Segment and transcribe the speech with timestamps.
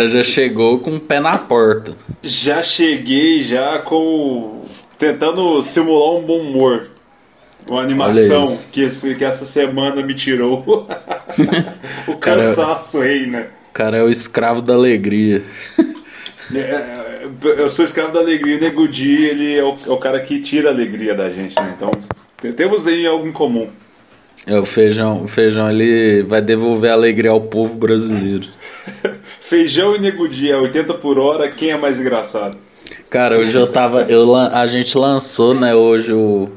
[0.00, 1.92] cara já chegou com o pé na porta.
[2.22, 4.62] Já cheguei já com.
[4.98, 6.88] tentando simular um bom humor.
[7.68, 10.88] Uma animação que, esse, que essa semana me tirou.
[12.08, 13.48] o cansaço aí, né?
[13.70, 15.44] O cara é o escravo da alegria.
[16.52, 17.28] É,
[17.58, 20.40] eu sou escravo da alegria e Nego Di, ele é o, é o, cara que
[20.40, 21.74] tira a alegria da gente, né?
[21.76, 21.90] Então,
[22.54, 23.68] temos aí algo em comum.
[24.46, 28.48] É, o feijão, o feijão ele vai devolver a alegria ao povo brasileiro.
[29.50, 32.56] feijão e Nego Di é 80 por hora, quem é mais engraçado?
[33.10, 34.02] Cara, hoje eu tava.
[34.02, 36.48] Eu, a gente lançou, né, hoje o,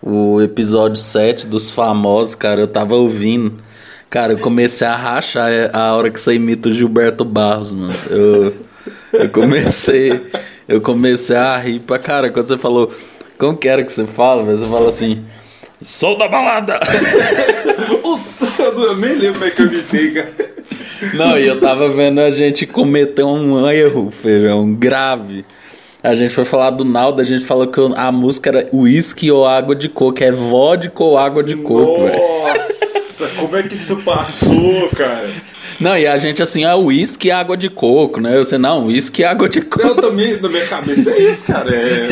[0.00, 2.60] o episódio 7 dos famosos, cara.
[2.60, 3.56] Eu tava ouvindo.
[4.08, 7.92] Cara, eu comecei a rachar a hora que você imita o Gilberto Barros, mano.
[8.08, 8.54] Eu,
[9.12, 10.26] eu comecei.
[10.68, 12.92] Eu comecei a rir pra cara quando você falou.
[13.36, 14.44] Como que era que você fala?
[14.44, 15.24] Você fala assim.
[15.80, 16.78] Sou da balada!
[18.76, 20.49] eu nem lembro como é que eu imitei, cara.
[21.14, 25.44] Não, e eu tava vendo a gente cometer um erro, feijão, grave.
[26.02, 29.46] A gente foi falar do Naldo, a gente falou que a música era uísque ou
[29.46, 32.18] água de coco, é vodka ou água de coco, velho.
[32.18, 32.90] Nossa!
[33.20, 35.30] Nossa, como é que isso passou, cara?
[35.78, 38.34] Não, e a gente assim, ah, uísque e água de coco, né?
[38.34, 39.86] Eu sei, não, uísque e água de coco.
[39.86, 41.70] Eu também, na minha cabeça é isso, cara.
[41.74, 42.08] É...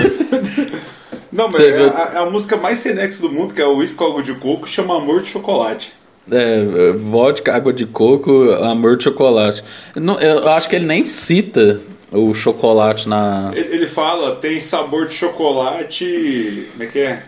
[1.33, 3.97] Não, mas é a, é a, música mais senex do mundo, que é o uísque
[3.97, 5.93] com água de coco, chama Amor de Chocolate.
[6.31, 9.65] É, vodka, água de coco, amor de chocolate.
[9.95, 11.81] Não, eu acho que ele nem cita
[12.13, 13.51] o chocolate na.
[13.55, 16.69] Ele, ele fala, tem sabor de chocolate.
[16.73, 17.23] Como é que é?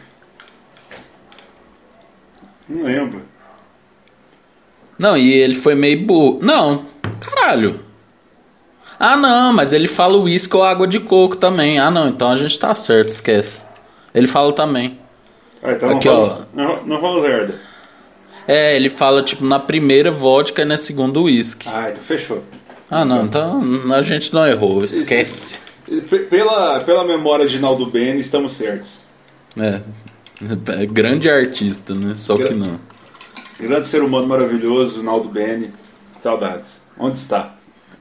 [2.68, 3.22] Não lembro.
[4.98, 6.38] Não, e ele foi meio burro.
[6.42, 6.84] Não,
[7.20, 7.80] caralho.
[8.98, 11.78] Ah, não, mas ele fala uísque ou água de coco também.
[11.78, 13.64] Ah, não, então a gente tá certo, esquece.
[14.14, 14.98] Ele fala também.
[15.62, 16.86] Ah, então Aqui, não, fala, ó.
[16.86, 17.69] não, fala zerda.
[18.50, 21.68] É, ele fala, tipo, na primeira vodka e na segunda uísque.
[21.72, 22.42] Ah, então fechou.
[22.90, 23.62] Ah, não, então
[23.94, 25.60] a gente não errou, esquece.
[26.28, 29.02] Pela, pela memória de Naldo Bene, estamos certos.
[29.56, 29.80] É,
[30.80, 32.16] é grande artista, né?
[32.16, 32.80] Só Gra que não.
[33.60, 35.70] Grande ser humano maravilhoso, Naldo Bene.
[36.18, 36.82] Saudades.
[36.98, 37.54] Onde está?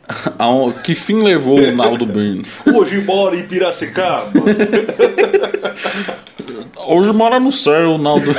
[0.84, 2.42] que fim levou o Naldo Bene?
[2.74, 4.32] Hoje mora em Piracicaba.
[6.88, 8.34] Hoje mora no céu, Naldo.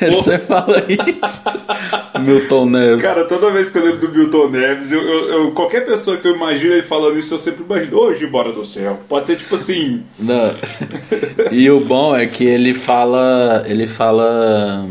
[0.12, 2.20] Você fala isso.
[2.20, 3.02] Milton Neves.
[3.02, 6.26] Cara, toda vez que eu lembro do Milton Neves, eu, eu, eu, qualquer pessoa que
[6.26, 8.98] eu imagino ele falando isso, eu sempre imagino, hoje mora no céu.
[9.08, 10.02] Pode ser tipo assim.
[10.18, 10.54] Não.
[11.52, 13.64] E o bom é que ele fala.
[13.66, 14.86] Ele fala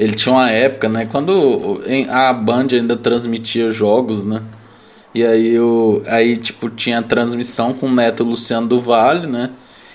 [0.00, 1.04] ele tinha uma época, né?
[1.04, 4.42] Quando a Band ainda transmitia jogos, né?
[5.14, 9.50] E aí, o, aí tipo, tinha transmissão com o Neto Luciano do Vale, né?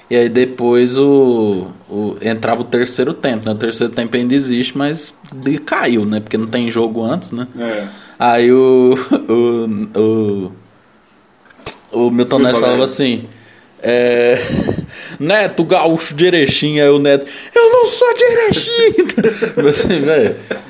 [0.10, 3.54] E aí depois o, o, entrava o terceiro tempo, né?
[3.54, 5.18] O terceiro tempo ainda existe, mas
[5.66, 6.20] caiu, né?
[6.20, 7.48] Porque não tem jogo antes, né?
[7.58, 7.88] É.
[8.20, 8.94] Aí o,
[9.28, 10.52] o,
[11.92, 13.28] o, o Milton Neves falava assim...
[13.88, 14.40] É,
[15.20, 18.96] Neto Gaúcho de Erechim, aí o Neto, eu não sou de Erechim!
[19.70, 20.02] assim,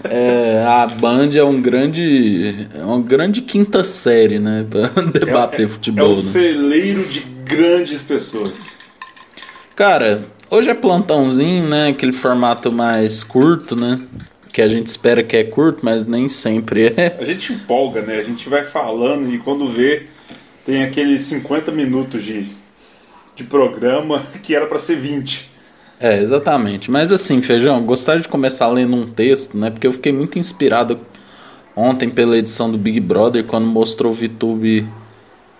[0.09, 5.69] é, a Band é um grande, é uma grande quinta série, né, pra debater é,
[5.69, 6.09] futebol.
[6.09, 6.21] É o né?
[6.21, 8.74] celeiro de grandes pessoas.
[9.75, 14.01] Cara, hoje é plantãozinho, né, aquele formato mais curto, né,
[14.53, 17.17] que a gente espera que é curto, mas nem sempre é.
[17.19, 20.05] A gente empolga, né, a gente vai falando e quando vê,
[20.65, 22.45] tem aqueles 50 minutos de
[23.35, 25.51] de programa que era para ser 20.
[25.99, 26.89] É, exatamente.
[26.89, 29.69] Mas assim, Feijão, gostaria de começar lendo um texto, né?
[29.69, 30.99] Porque eu fiquei muito inspirado
[31.75, 34.87] ontem pela edição do Big Brother, quando mostrou o VTube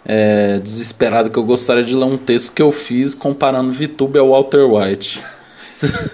[0.05, 4.29] é, desesperado, que eu gostaria de ler um texto que eu fiz comparando VTube ao
[4.29, 5.19] Walter White.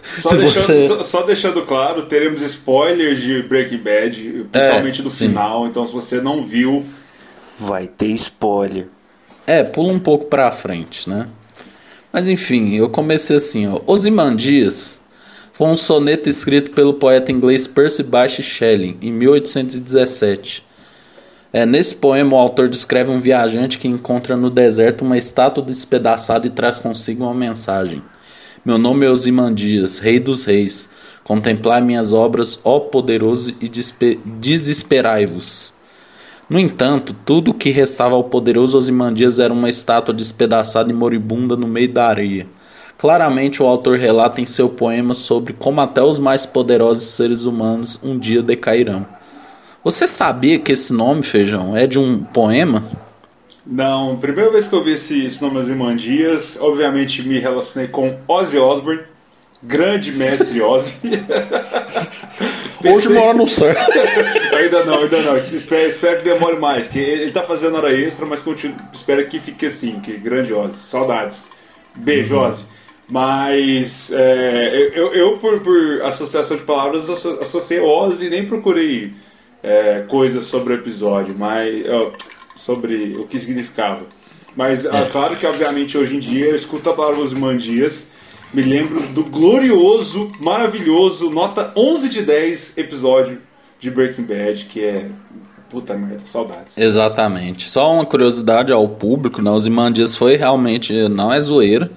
[0.01, 0.87] só, deixando, você...
[0.87, 5.27] só, só, deixando claro, teremos spoilers de Breaking Bad, principalmente é, do sim.
[5.27, 6.85] final, então se você não viu,
[7.59, 8.87] vai ter spoiler.
[9.45, 11.27] É, pula um pouco pra frente, né?
[12.13, 13.81] Mas enfim, eu comecei assim, ó.
[13.85, 14.99] Osimandias
[15.53, 20.63] foi um soneto escrito pelo poeta inglês Percy Bysshe Shelley em 1817.
[21.53, 26.47] É, nesse poema, o autor descreve um viajante que encontra no deserto uma estátua despedaçada
[26.47, 28.01] e traz consigo uma mensagem.
[28.63, 30.89] Meu nome é Osimandias, rei dos reis.
[31.25, 33.69] Contemplai minhas obras, ó poderoso, e
[34.25, 35.73] desesperai-vos.
[36.49, 41.57] No entanto, tudo o que restava ao poderoso Osimandias era uma estátua despedaçada e moribunda
[41.57, 42.47] no meio da areia.
[42.97, 47.99] Claramente, o autor relata em seu poema sobre como até os mais poderosos seres humanos
[48.01, 49.05] um dia decairão.
[49.83, 52.85] Você sabia que esse nome, Feijão, é de um poema?
[53.65, 58.57] Não, primeira vez que eu vi esse, esse nome Osimandias, obviamente me relacionei com Ozzy
[58.59, 59.01] Osbourne,
[59.61, 60.97] grande mestre Ozzy.
[62.85, 63.73] Hoje mora no céu.
[64.55, 65.35] ainda não, ainda não.
[65.37, 66.87] Espero, espero que demore mais.
[66.87, 69.99] Que ele tá fazendo hora extra, mas continue, espero que fique assim.
[69.99, 70.79] Que grande Ozzy.
[70.83, 71.49] Saudades.
[71.95, 72.47] Beijo, uhum.
[72.47, 72.65] Ozzy.
[73.07, 79.13] Mas é, eu, eu por, por, associação de palavras, associei Ozzy e nem procurei
[79.63, 81.85] é, coisas sobre o episódio, mas
[82.55, 84.05] sobre o que significava.
[84.55, 85.05] Mas é.
[85.05, 88.07] claro que, obviamente, hoje em dia eu escuto a palavra Osimandias,
[88.53, 93.41] me lembro do glorioso, maravilhoso, nota 11 de 10 episódio
[93.79, 95.09] de Breaking Bad, que é
[95.71, 96.77] Puta merda, saudades.
[96.77, 97.69] Exatamente.
[97.69, 99.49] Só uma curiosidade ao público, né?
[99.49, 101.89] Os Imandias foi realmente, não é zoeira,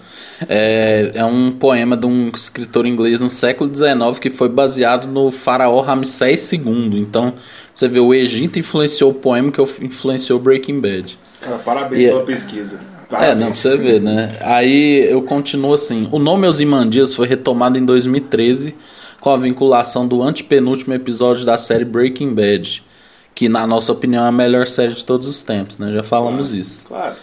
[0.48, 5.28] é, é um poema de um escritor inglês no século XIX que foi baseado no
[5.32, 7.00] faraó Ramsés II.
[7.00, 7.34] Então,
[7.74, 11.18] você vê, o Egito influenciou o poema que influenciou Breaking Bad.
[11.40, 12.78] Cara, parabéns e, pela pesquisa.
[13.10, 13.32] Parabéns.
[13.32, 14.36] É, não, pra você ver, né?
[14.40, 16.08] Aí eu continuo assim.
[16.12, 18.72] O nome Osimandias foi retomado em 2013
[19.20, 22.84] com a vinculação do antepenúltimo episódio da série Breaking Bad
[23.34, 25.92] que na nossa opinião é a melhor série de todos os tempos, né?
[25.92, 26.86] Já falamos claro, isso.
[26.86, 27.14] Claro.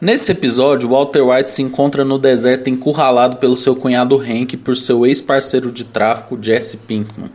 [0.00, 5.04] Nesse episódio, Walter White se encontra no deserto encurralado pelo seu cunhado Hank por seu
[5.04, 7.30] ex-parceiro de tráfico, Jesse Pinkman.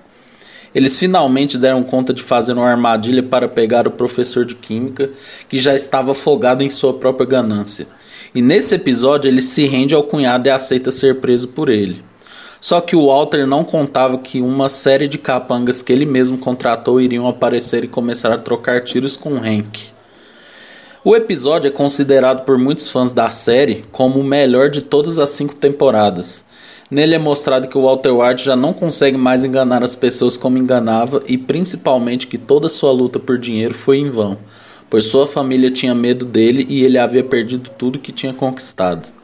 [0.74, 5.10] Eles finalmente deram conta de fazer uma armadilha para pegar o professor de química,
[5.48, 7.88] que já estava afogado em sua própria ganância.
[8.34, 12.04] E nesse episódio, ele se rende ao cunhado e aceita ser preso por ele.
[12.66, 17.00] Só que o Walter não contava que uma série de capangas que ele mesmo contratou
[17.00, 19.90] iriam aparecer e começar a trocar tiros com Hank.
[21.04, 25.30] O episódio é considerado por muitos fãs da série como o melhor de todas as
[25.30, 26.44] cinco temporadas.
[26.90, 30.58] Nele é mostrado que o Walter White já não consegue mais enganar as pessoas como
[30.58, 34.40] enganava e principalmente que toda sua luta por dinheiro foi em vão,
[34.90, 39.15] pois sua família tinha medo dele e ele havia perdido tudo que tinha conquistado.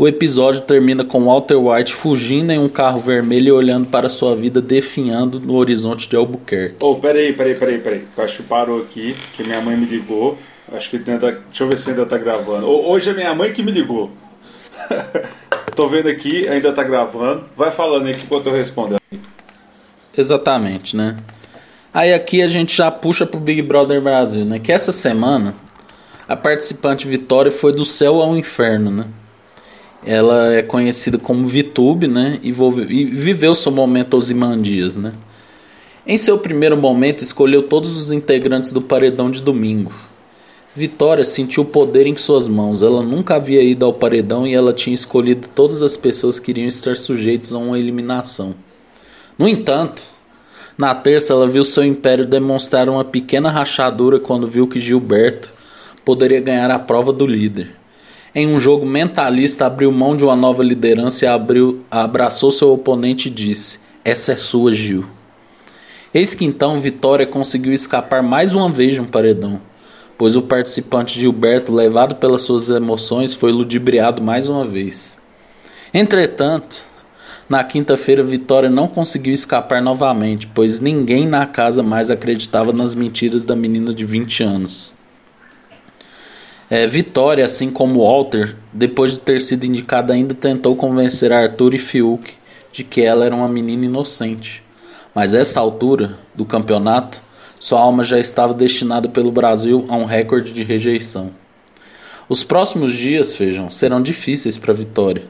[0.00, 4.34] O episódio termina com Walter White fugindo em um carro vermelho e olhando para sua
[4.34, 6.76] vida definhando no horizonte de Albuquerque.
[6.80, 8.04] Oh, peraí, peraí, peraí, peraí.
[8.16, 10.38] Eu acho que parou aqui, que minha mãe me ligou.
[10.72, 11.32] Acho que tenta.
[11.32, 12.66] Deixa eu ver se ainda tá gravando.
[12.66, 14.10] Hoje é minha mãe que me ligou.
[15.76, 17.44] Tô vendo aqui, ainda tá gravando.
[17.54, 18.96] Vai falando aí enquanto eu respondo.
[20.16, 21.14] Exatamente, né?
[21.92, 24.58] Aí aqui a gente já puxa pro Big Brother Brasil, né?
[24.58, 25.54] Que essa semana
[26.26, 29.04] a participante Vitória foi do céu ao inferno, né?
[30.04, 32.38] Ela é conhecida como Vitube, né?
[32.42, 35.12] E, viveu seu momento Osimandias, né?
[36.06, 39.92] Em seu primeiro momento, escolheu todos os integrantes do paredão de domingo.
[40.74, 42.82] Vitória sentiu poder em suas mãos.
[42.82, 46.68] Ela nunca havia ido ao paredão e ela tinha escolhido todas as pessoas que iriam
[46.68, 48.54] estar sujeitas a uma eliminação.
[49.38, 50.02] No entanto,
[50.78, 55.52] na terça ela viu seu império demonstrar uma pequena rachadura quando viu que Gilberto
[56.04, 57.79] poderia ganhar a prova do líder
[58.34, 63.28] em um jogo mentalista, abriu mão de uma nova liderança e abriu, abraçou seu oponente
[63.28, 65.04] e disse: Essa é sua, Gil.
[66.12, 69.60] Eis que então Vitória conseguiu escapar mais uma vez de um paredão,
[70.18, 75.18] pois o participante Gilberto, levado pelas suas emoções, foi ludibriado mais uma vez.
[75.94, 76.84] Entretanto,
[77.48, 83.44] na quinta-feira, Vitória não conseguiu escapar novamente, pois ninguém na casa mais acreditava nas mentiras
[83.44, 84.94] da menina de 20 anos.
[86.72, 91.78] É, Vitória, assim como Walter, depois de ter sido indicada, ainda tentou convencer Arthur e
[91.78, 92.32] Fiuk
[92.72, 94.62] de que ela era uma menina inocente.
[95.12, 97.20] Mas essa altura do campeonato,
[97.58, 101.32] sua alma já estava destinada pelo Brasil a um recorde de rejeição.
[102.28, 105.24] Os próximos dias, Feijão, serão difíceis para Vitória.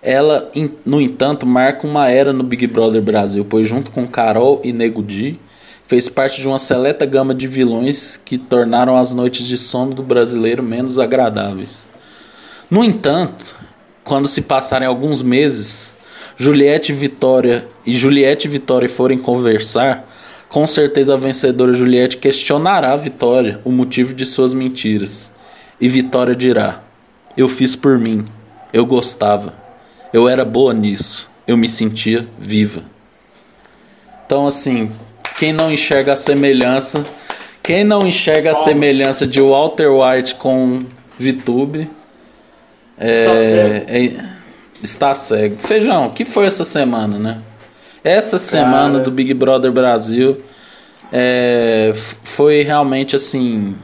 [0.00, 0.52] Ela,
[0.86, 5.02] no entanto, marca uma era no Big Brother Brasil, pois junto com Carol e Nego
[5.02, 5.40] Di,
[5.90, 10.04] fez parte de uma seleta gama de vilões que tornaram as noites de sono do
[10.04, 11.90] brasileiro menos agradáveis.
[12.70, 13.56] No entanto,
[14.04, 15.96] quando se passarem alguns meses,
[16.36, 20.08] Juliette e Vitória e Juliette e Vitória forem conversar,
[20.48, 25.32] com certeza a vencedora Juliette questionará a Vitória o motivo de suas mentiras.
[25.80, 26.84] E Vitória dirá:
[27.36, 28.24] Eu fiz por mim,
[28.72, 29.54] eu gostava,
[30.12, 32.84] eu era boa nisso, eu me sentia viva.
[34.24, 34.92] Então, assim,
[35.40, 37.02] quem não enxerga a semelhança,
[37.62, 40.84] quem não enxerga a semelhança de Walter White com
[41.18, 41.88] VTube
[42.98, 43.84] é, está, cego.
[43.88, 44.24] É,
[44.82, 45.56] está cego.
[45.58, 47.38] Feijão, o que foi essa semana, né?
[48.04, 48.38] Essa Cara.
[48.38, 50.42] semana do Big Brother Brasil
[51.10, 53.74] é, foi realmente assim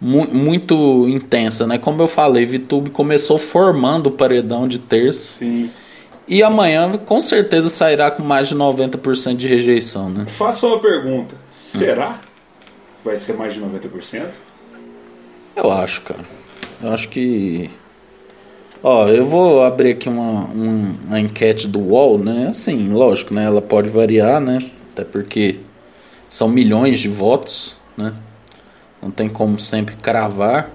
[0.00, 1.78] mu muito intensa, né?
[1.78, 5.40] Como eu falei, VTube começou formando o paredão de terça.
[5.40, 5.68] Sim.
[6.26, 10.24] E amanhã com certeza sairá com mais de 90% de rejeição, né?
[10.26, 11.34] Faça uma pergunta.
[11.50, 12.20] Será?
[13.04, 14.30] Vai ser mais de 90%?
[15.54, 16.24] Eu acho, cara.
[16.82, 17.70] Eu acho que
[18.86, 22.48] Ó, eu vou abrir aqui uma, uma, uma enquete do UOL, né?
[22.50, 23.46] Assim, lógico, né?
[23.46, 24.70] Ela pode variar, né?
[24.92, 25.60] Até porque
[26.28, 28.12] são milhões de votos, né?
[29.00, 30.70] Não tem como sempre cravar.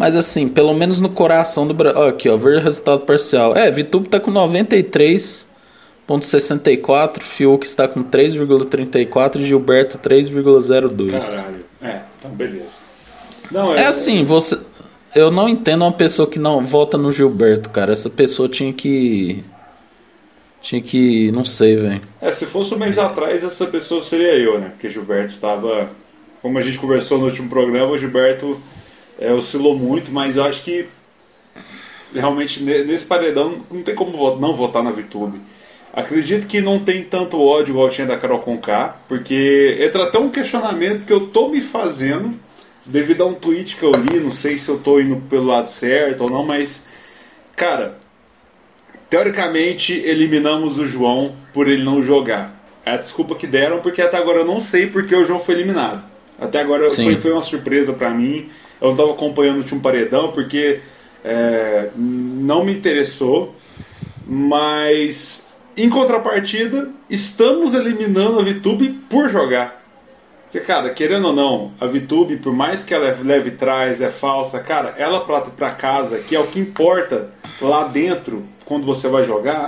[0.00, 2.04] Mas assim, pelo menos no coração do Brasil.
[2.04, 3.54] Aqui, ó, ver o resultado parcial.
[3.54, 11.20] É, Vitube tá com 93,64, Fiuk está com 3,34 e Gilberto 3,02.
[11.20, 11.66] Caralho.
[11.82, 12.70] É, então beleza.
[13.52, 14.58] Não, é, é assim, você.
[15.14, 17.92] Eu não entendo uma pessoa que não vota no Gilberto, cara.
[17.92, 19.44] Essa pessoa tinha que.
[20.62, 21.30] Tinha que.
[21.30, 22.00] Não sei, velho.
[22.22, 24.70] É, se fosse um mês atrás, essa pessoa seria eu, né?
[24.70, 25.90] Porque Gilberto estava.
[26.40, 28.58] Como a gente conversou no último programa, o Gilberto
[29.20, 30.86] é, oscilou muito, mas eu acho que
[32.14, 35.40] realmente nesse paredão não tem como não votar na VTube.
[35.92, 40.30] Acredito que não tem tanto ódio igual tinha da Carol Conká, porque entra até um
[40.30, 42.34] questionamento que eu tô me fazendo
[42.86, 45.68] devido a um tweet que eu li, não sei se eu tô indo pelo lado
[45.68, 46.84] certo ou não, mas
[47.56, 47.98] cara,
[49.10, 52.58] teoricamente eliminamos o João por ele não jogar.
[52.86, 55.56] É a desculpa que deram, porque até agora eu não sei porque o João foi
[55.56, 56.02] eliminado.
[56.40, 58.48] Até agora foi, foi, uma surpresa para mim.
[58.80, 60.80] Eu não estava acompanhando o último paredão porque
[61.24, 63.54] é, não me interessou.
[64.26, 69.80] Mas em contrapartida, estamos eliminando a VTube por jogar.
[70.44, 74.10] Porque, cara, querendo ou não, a VTube, por mais que ela é leve trás, é
[74.10, 79.08] falsa, cara, ela prata para casa, que é o que importa lá dentro quando você
[79.08, 79.64] vai jogar,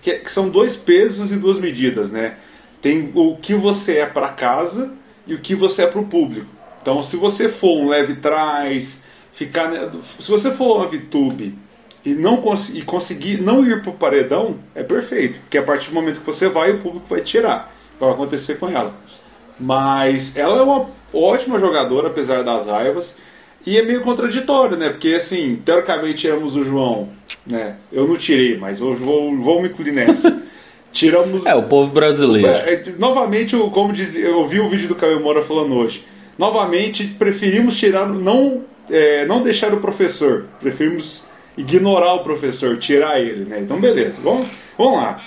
[0.00, 2.36] que são dois pesos e duas medidas, né?
[2.80, 4.92] Tem o que você é para casa
[5.26, 6.46] e o que você é para o público.
[6.80, 9.70] Então, se você for um leve trás, ficar,
[10.18, 11.56] se você for uma VTube
[12.04, 15.90] e não cons e conseguir não ir para o paredão, é perfeito, porque a partir
[15.90, 17.74] do momento que você vai, o público vai tirar.
[17.98, 18.94] Vai acontecer com ela.
[19.58, 23.16] Mas ela é uma ótima jogadora, apesar das raivas.
[23.66, 24.88] E é meio contraditório, né?
[24.88, 27.10] Porque, assim, teoricamente tiramos o João,
[27.46, 27.76] né?
[27.92, 30.42] Eu não tirei, mas hoje vou, vou me incluir nessa.
[30.92, 31.46] Tiramos.
[31.46, 32.48] É, o povo brasileiro.
[32.48, 36.04] É, é, novamente, como diz, eu vi o vídeo do Caio Moura falando hoje.
[36.40, 40.46] Novamente, preferimos tirar, não, é, não deixar o professor.
[40.58, 41.22] Preferimos
[41.54, 43.60] ignorar o professor, tirar ele, né?
[43.60, 45.20] Então, beleza, vamos, vamos lá.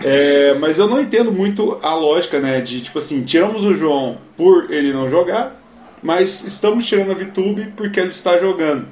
[0.00, 2.60] É, mas eu não entendo muito a lógica, né?
[2.60, 5.54] De tipo assim, tiramos o João por ele não jogar,
[6.02, 8.88] mas estamos tirando a VTube porque ele está jogando.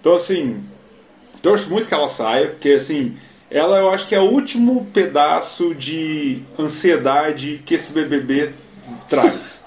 [0.00, 0.64] Então, assim,
[1.42, 3.18] torço muito que ela saia, porque assim,
[3.50, 8.54] ela eu acho que é o último pedaço de ansiedade que esse BBB
[9.10, 9.61] traz.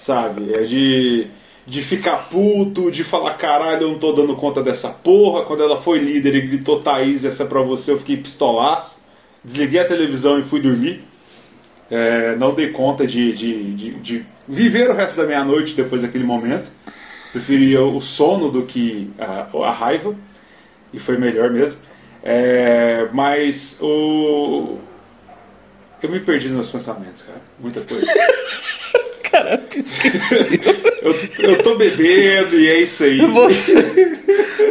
[0.00, 0.52] Sabe?
[0.52, 1.28] É de,
[1.64, 5.44] de ficar puto, de falar caralho, eu não tô dando conta dessa porra.
[5.44, 9.00] Quando ela foi líder e gritou Thaís, essa é pra você, eu fiquei pistolaço
[9.44, 11.02] desliguei a televisão e fui dormir.
[11.90, 16.24] É, não dei conta de, de, de, de, viver o resto da meia-noite depois daquele
[16.24, 16.70] momento.
[17.32, 20.14] Preferia o sono do que a, a raiva,
[20.92, 21.80] e foi melhor mesmo.
[22.22, 24.78] É, mas o.
[26.02, 27.40] Eu me perdi nos meus pensamentos, cara.
[27.58, 28.06] Muita coisa.
[29.30, 30.60] Caraca, esqueci.
[31.02, 33.20] eu, eu tô bebendo e é isso aí.
[33.26, 34.18] Você,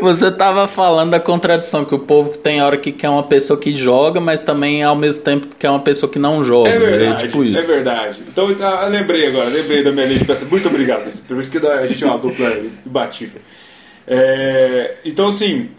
[0.01, 3.71] você tava falando da contradição, que o povo tem hora que quer uma pessoa que
[3.73, 6.69] joga, mas também ao mesmo tempo quer uma pessoa que não joga.
[6.69, 8.19] É verdade, é, tipo é verdade.
[8.27, 10.45] Então, ah, lembrei agora, lembrei da minha lista de peça.
[10.45, 11.09] Muito obrigado.
[11.27, 12.51] Por isso que a gente é uma dupla
[12.85, 13.41] batífera.
[14.05, 15.69] É, então, assim,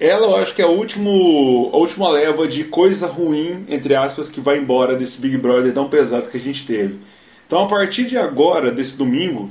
[0.00, 4.28] ela eu acho que é a, último, a última leva de coisa ruim, entre aspas,
[4.28, 6.98] que vai embora desse Big Brother tão pesado que a gente teve.
[7.46, 9.50] Então, a partir de agora, desse domingo,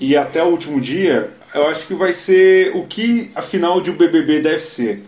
[0.00, 3.90] e até o último dia, eu acho que vai ser o que a final de
[3.90, 5.04] um BBB deve ser.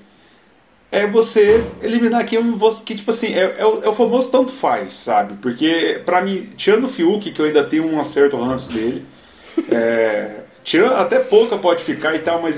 [0.92, 2.40] É você eliminar quem
[2.84, 5.34] que, tipo assim, é, é, o, é o famoso tanto faz, sabe?
[5.40, 9.04] Porque, pra mim, tirando o Fiuk, que eu ainda tenho um acerto ranço dele,
[9.70, 12.56] é, tirando, até pouca pode ficar e tal, mas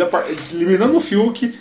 [0.51, 1.55] eliminando o Fiuk,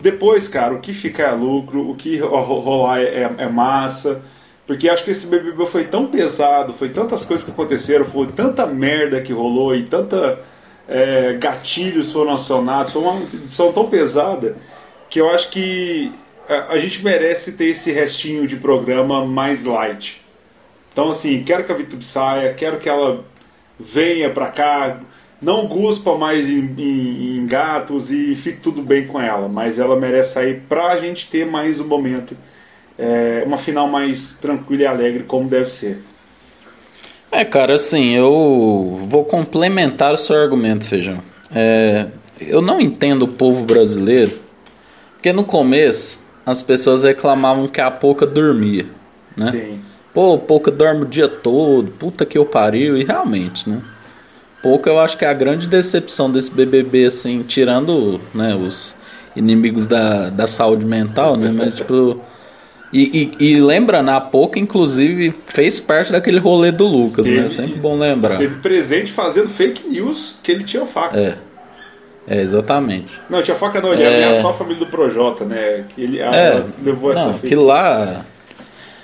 [0.00, 4.22] depois, cara, o que ficar é lucro, o que rolar é, é massa.
[4.66, 8.66] Porque acho que esse BBB foi tão pesado, foi tantas coisas que aconteceram, foi tanta
[8.66, 10.40] merda que rolou e tanta
[10.86, 14.56] é, gatilhos foram acionados, foi uma edição tão pesada
[15.08, 16.12] que eu acho que
[16.46, 20.20] a, a, gente merece ter esse restinho de programa mais light.
[20.92, 23.24] Então, assim, quero que a VTube saia, quero que ela
[23.78, 25.00] venha pra cá,
[25.40, 29.96] não guspa mais em, em, em, gatos e fique tudo bem com ela, mas ela
[29.96, 32.36] merece sair pra gente ter mais um momento
[32.98, 36.02] é, uma final mais tranquila e alegre, como deve ser.
[37.30, 41.22] É, cara, assim, eu vou complementar o seu argumento, Feijão.
[41.54, 42.06] É,
[42.40, 44.38] eu não entendo o povo brasileiro,
[45.14, 48.86] porque no começo as pessoas reclamavam que a Pouca dormia,
[49.36, 49.50] né?
[49.52, 49.80] Sim.
[50.12, 53.82] Pô, Pouca dorme o dia todo, puta que eu pariu, e realmente, né?
[54.62, 58.96] Pouca eu acho que é a grande decepção desse BBB, assim, tirando né, os
[59.36, 61.50] inimigos da, da saúde mental, né?
[61.50, 62.20] Mas, tipo.
[62.92, 67.32] E, e, e lembra, na pouco, inclusive, fez parte daquele rolê do Lucas, né?
[67.32, 67.48] esteve, né?
[67.48, 68.32] Sempre bom lembrar.
[68.32, 71.18] Esteve presente fazendo fake news que ele tinha faca.
[71.18, 71.36] É.
[72.26, 73.18] É, exatamente.
[73.28, 74.08] Não, tinha faca não, ele é...
[74.08, 75.84] ameaçou a família do Projota, né?
[75.88, 77.46] Que ele é, levou essa não, fake.
[77.46, 78.24] Aquilo lá.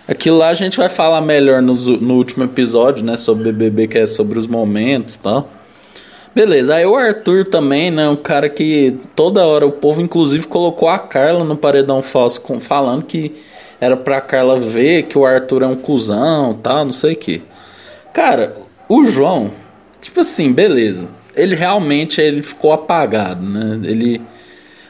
[0.07, 3.17] Aquilo lá a gente vai falar melhor no, no último episódio, né?
[3.17, 5.51] Sobre BBB, que é sobre os momentos e tal.
[6.35, 8.09] Beleza, aí o Arthur também, né?
[8.09, 12.61] Um cara que toda hora o povo, inclusive, colocou a Carla no paredão falso, com,
[12.61, 13.33] falando que
[13.81, 17.43] era pra Carla ver que o Arthur é um cuzão tal, não sei o que.
[18.13, 18.57] Cara,
[18.89, 19.53] o João,
[20.01, 21.09] tipo assim, beleza.
[21.37, 23.81] Ele realmente ele ficou apagado, né?
[23.85, 24.21] Ele.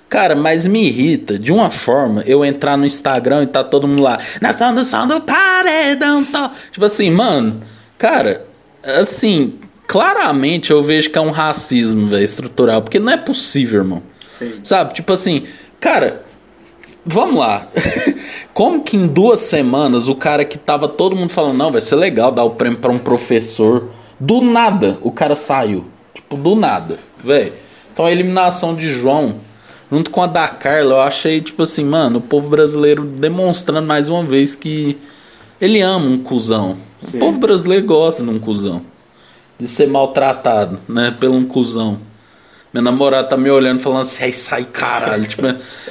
[0.09, 4.03] Cara, mas me irrita de uma forma eu entrar no Instagram e tá todo mundo
[4.03, 4.19] lá.
[4.41, 4.53] Na
[4.85, 6.25] som do paredão.
[6.25, 6.51] Tal.
[6.71, 7.61] Tipo assim, mano,
[7.99, 8.47] cara,
[8.85, 12.83] assim, claramente eu vejo que é um racismo, velho, estrutural.
[12.83, 14.03] Porque não é possível, irmão.
[14.39, 14.61] Sim.
[14.63, 14.95] Sabe?
[14.95, 15.45] Tipo assim,
[15.81, 16.23] cara,
[17.05, 17.67] vamos lá.
[18.53, 21.97] Como que em duas semanas o cara que tava todo mundo falando, não, vai ser
[21.97, 23.91] legal dar o prêmio para um professor.
[24.19, 25.87] Do nada o cara saiu.
[26.15, 27.53] Tipo, do nada, velho.
[27.93, 29.37] Então a eliminação de João,
[29.91, 34.09] junto com a da Carla, eu achei, tipo assim, mano, o povo brasileiro demonstrando mais
[34.09, 34.99] uma vez que
[35.61, 36.77] ele ama um cuzão.
[36.99, 37.19] Sim.
[37.19, 38.83] O povo brasileiro gosta de um cuzão
[39.59, 41.99] de ser maltratado, né, pelo um cuzão.
[42.75, 45.25] Minha namorada tá me olhando falando assim, sai caralho.
[45.29, 45.43] Tipo,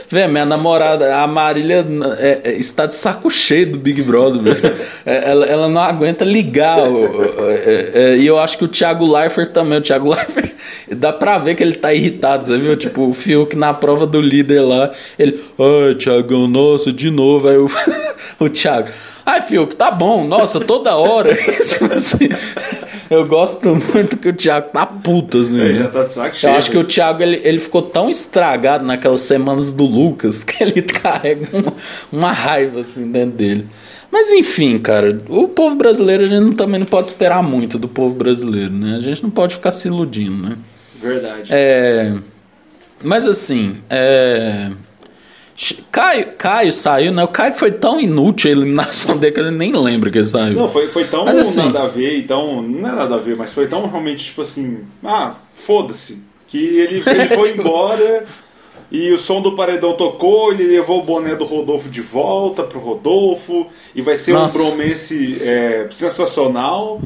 [0.09, 1.85] velho, minha namorada, a Marília,
[2.19, 4.75] é, é, está de saco cheio do Big Brother, velho.
[5.05, 6.79] É, ela, ela não aguenta ligar.
[6.79, 9.77] É, é, e eu acho que o Thiago Leifert também.
[9.77, 10.51] O Thiago Leifert,
[10.97, 12.75] dá pra ver que ele tá irritado, você viu?
[12.75, 17.47] Tipo, o Fiuk na prova do líder lá, ele, ai, Thiagão, nossa, de novo.
[17.47, 17.69] Aí o,
[18.43, 18.89] o Thiago,
[19.25, 21.35] ai, Fiuk, tá bom, nossa, toda hora.
[21.63, 22.29] tipo assim,
[23.09, 25.59] eu gosto muito que o Thiago tá puto, assim.
[25.59, 26.53] Ele já tá de saco cheio.
[26.53, 30.63] Eu acho que o Thiago ele, ele ficou tão estragado naquelas semanas do Lucas que
[30.63, 31.73] ele carrega uma,
[32.11, 33.67] uma raiva assim dentro dele.
[34.11, 38.13] Mas enfim, cara, o povo brasileiro a gente também não pode esperar muito do povo
[38.13, 38.97] brasileiro, né?
[38.97, 40.57] A gente não pode ficar se iludindo, né?
[41.01, 41.47] Verdade.
[41.49, 42.13] É,
[43.03, 44.71] mas assim, é,
[45.91, 47.23] Caio, Caio saiu, né?
[47.23, 50.55] O Caio foi tão inútil a eliminação dele que ele nem lembra que ele saiu.
[50.55, 52.61] Não, foi, foi tão mas, assim, nada a ver, então.
[52.61, 54.79] Não é nada a ver, mas foi tão realmente tipo assim.
[55.03, 56.23] Ah, foda-se.
[56.47, 58.25] Que ele, ele foi embora
[58.93, 62.79] e o som do paredão tocou, ele levou o boné do Rodolfo de volta pro
[62.79, 64.55] Rodolfo, e vai ser Nossa.
[64.55, 67.01] um bromance é, sensacional.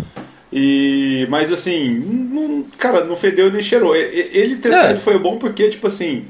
[0.52, 3.96] E, mas assim, não, cara, não fedeu nem cheirou.
[3.96, 4.82] Ele ter é.
[4.84, 6.26] saído foi bom porque, tipo assim,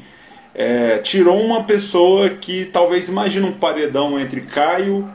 [0.58, 5.08] é, tirou uma pessoa que talvez imagine um paredão entre Caio,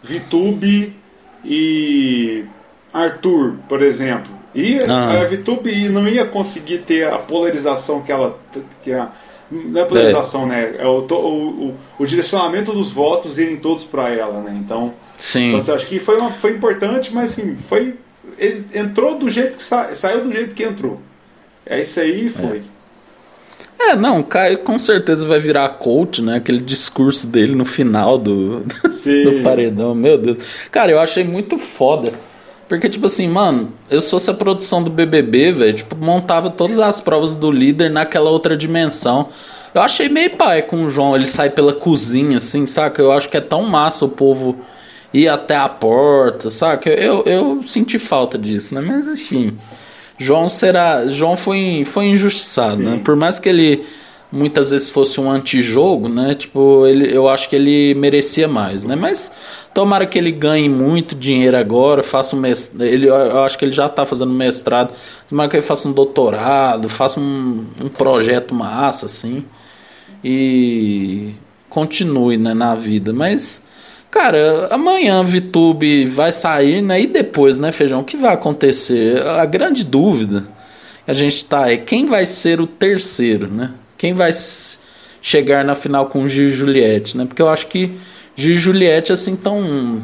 [0.00, 0.96] Vitube
[1.44, 2.44] e
[2.92, 4.32] Arthur, por exemplo.
[4.54, 5.20] E ah.
[5.20, 8.38] a VTube não ia conseguir ter a polarização que ela.
[8.82, 9.10] Que a,
[9.50, 10.46] não é polarização, é.
[10.46, 10.74] né?
[10.78, 14.56] É o, o, o, o, direcionamento dos votos irem todos para ela, né?
[14.64, 15.48] Então, Sim.
[15.48, 17.96] Então, assim, acho que foi, uma, foi importante, mas assim, foi.
[18.74, 21.00] Entrou do jeito que sa, saiu do jeito que entrou.
[21.66, 22.58] É isso aí e foi.
[22.58, 22.73] É.
[23.90, 26.36] é, não, Caio com certeza vai virar coach, né?
[26.36, 28.60] Aquele discurso dele no final do,
[29.24, 30.38] do paredão, meu Deus.
[30.70, 32.12] Cara, eu achei muito foda
[32.68, 37.00] porque, tipo assim, mano, eu sou essa produção do BBB, velho, tipo, montava todas as
[37.00, 39.28] provas do líder naquela outra dimensão.
[39.74, 43.02] Eu achei meio pai com o João, ele sai pela cozinha, assim, saca?
[43.02, 44.56] Eu acho que é tão massa o povo
[45.12, 46.88] ir até a porta, saca?
[46.88, 48.80] Eu, eu, eu senti falta disso, né?
[48.80, 49.58] Mas, enfim,
[50.18, 51.06] João será...
[51.08, 52.90] João foi, foi injustiçado, né?
[52.92, 52.96] Sim.
[52.96, 53.02] né?
[53.04, 53.84] Por mais que ele
[54.34, 56.34] muitas vezes fosse um antijogo, né?
[56.34, 58.96] Tipo, ele, eu acho que ele merecia mais, né?
[58.96, 59.30] Mas
[59.72, 63.72] tomara que ele ganhe muito dinheiro agora, faça um mestrado, ele, eu acho que ele
[63.72, 64.92] já está fazendo mestrado,
[65.28, 69.44] tomara que ele faça um doutorado, faça um, um projeto massa, assim,
[70.22, 71.34] e
[71.70, 73.12] continue, né, na vida.
[73.12, 73.62] Mas,
[74.14, 77.00] cara, amanhã a VTube vai sair, né?
[77.00, 79.20] E depois, né, Feijão, o que vai acontecer?
[79.26, 80.44] A grande dúvida
[81.04, 83.72] que a gente tá é quem vai ser o terceiro, né?
[84.04, 84.32] quem vai
[85.22, 87.24] chegar na final com Gil e Juliette, né?
[87.24, 87.90] Porque eu acho que
[88.36, 90.02] Gil e Juliette, assim, tão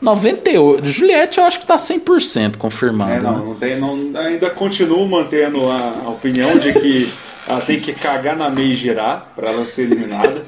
[0.00, 0.86] 98.
[0.86, 3.12] Juliette eu acho que tá 100% confirmado.
[3.12, 3.44] É, não, né?
[3.44, 7.12] não tem, não, ainda continuo mantendo a, a opinião de que
[7.46, 10.44] ela tem que cagar na meia e girar para ela ser eliminada.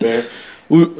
[0.00, 0.24] É.
[0.70, 0.90] O,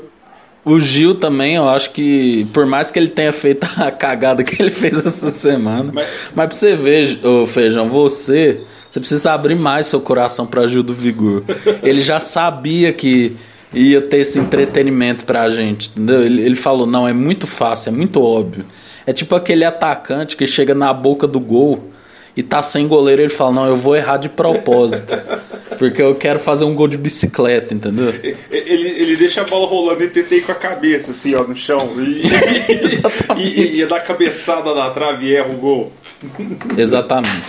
[0.66, 4.61] o Gil também, eu acho que, por mais que ele tenha feito a cagada que
[4.61, 9.55] ele fez essa semana, mas, mas pra você ver, ô Feijão, você você precisa abrir
[9.55, 11.42] mais seu coração para Gil do Vigor.
[11.83, 13.37] Ele já sabia que
[13.70, 16.22] ia ter esse entretenimento pra gente, entendeu?
[16.22, 18.64] Ele, ele falou: não, é muito fácil, é muito óbvio.
[19.07, 21.90] É tipo aquele atacante que chega na boca do gol
[22.37, 25.14] e tá sem goleiro, ele fala: Não, eu vou errar de propósito.
[25.79, 28.09] Porque eu quero fazer um gol de bicicleta, entendeu?
[28.51, 31.57] Ele, ele deixa a bola rolando e tenta ir com a cabeça, assim, ó, no
[31.57, 31.94] chão.
[31.99, 32.22] E,
[33.37, 35.92] e, e, e dá cabeçada na trave e erra o gol.
[36.77, 37.44] Exatamente.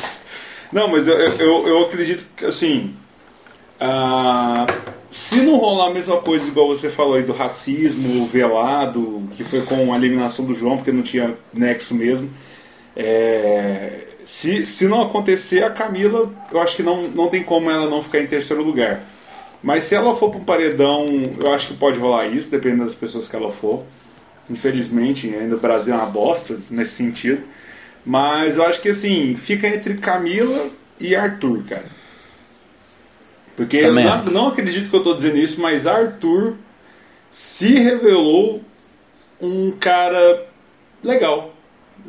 [0.72, 2.94] Não, mas eu, eu, eu acredito que, assim.
[3.80, 4.66] Uh,
[5.10, 9.62] se não rolar a mesma coisa, igual você falou aí do racismo velado, que foi
[9.62, 12.30] com a eliminação do João, porque não tinha nexo mesmo.
[12.96, 17.90] É, se, se não acontecer, a Camila, eu acho que não, não tem como ela
[17.90, 19.02] não ficar em terceiro lugar.
[19.64, 21.06] Mas se ela for para um paredão,
[21.40, 23.86] eu acho que pode rolar isso, dependendo das pessoas que ela for.
[24.50, 27.42] Infelizmente, ainda o Brasil é uma bosta nesse sentido.
[28.06, 31.86] Mas eu acho que assim, fica entre Camila e Arthur, cara.
[33.56, 36.56] Porque eu não, não, acredito que eu estou dizendo isso, mas Arthur
[37.32, 38.62] se revelou
[39.40, 40.46] um cara
[41.02, 41.54] legal.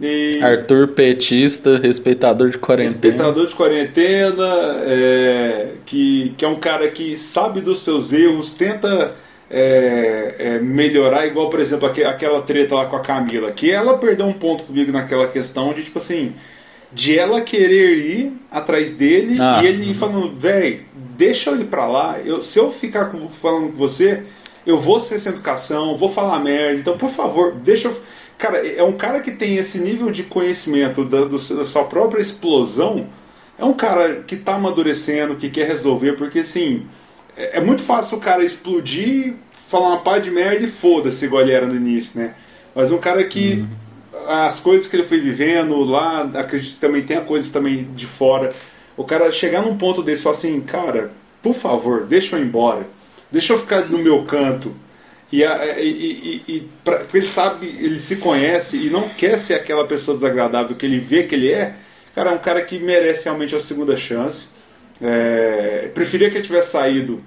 [0.01, 2.93] E Arthur petista, respeitador de quarentena.
[2.93, 4.47] Respeitador de quarentena,
[4.87, 9.15] é, que, que é um cara que sabe dos seus erros, tenta
[9.51, 14.27] é, é, melhorar, igual, por exemplo, aquela treta lá com a Camila, que ela perdeu
[14.27, 16.35] um ponto comigo naquela questão de, tipo assim,
[16.93, 19.95] de ela querer ir atrás dele ah, e ele uhum.
[19.95, 20.81] falando, velho,
[21.17, 24.23] deixa eu ir pra lá, eu, se eu ficar com, falando com você,
[24.67, 28.01] eu vou ser sem educação, vou falar merda, então, por favor, deixa eu
[28.39, 32.23] Cara, é um cara que tem esse nível de conhecimento da, do, da sua própria
[32.23, 33.09] explosão.
[33.59, 36.87] É um cara que está amadurecendo, que quer resolver, porque assim,
[37.37, 39.35] é, é, muito fácil o cara explodir,
[39.69, 42.35] falar uma pá de merda e foda-se, igual ele era no início, né?
[42.75, 43.55] Mas um cara que.
[43.55, 43.89] Uhum.
[44.27, 48.53] As coisas que ele foi vivendo lá, acredito que também tem coisas também de fora.
[48.95, 52.45] O cara chegar num ponto desse e falar assim, cara, por favor, deixa eu ir
[52.45, 52.87] embora.
[53.33, 54.75] Deixa eu ficar no meu canto
[55.31, 59.87] e, e, e, e pra, ele sabe, ele se conhece e não quer ser aquela
[59.87, 61.75] pessoa desagradável que ele vê que ele é.
[62.15, 64.49] Cara, é um cara que merece realmente a segunda chance.
[65.01, 67.19] É, preferia que ele tivesse saído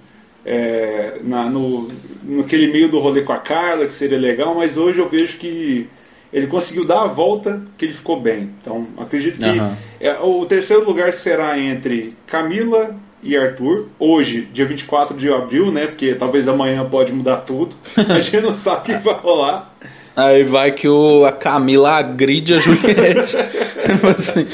[0.45, 1.89] é, na, no,
[2.23, 5.87] naquele meio do rolê com a Carla, que seria legal, mas hoje eu vejo que
[6.33, 8.53] ele conseguiu dar a volta que ele ficou bem.
[8.59, 9.75] Então acredito que uhum.
[9.99, 15.87] é, o terceiro lugar será entre Camila, e Arthur, hoje, dia 24 de abril, né?
[15.87, 17.75] Porque talvez amanhã pode mudar tudo.
[17.95, 19.73] A gente não sabe o que vai rolar.
[20.15, 23.37] Aí vai que o, a Camila agride a Juliette.
[24.13, 24.47] Assim.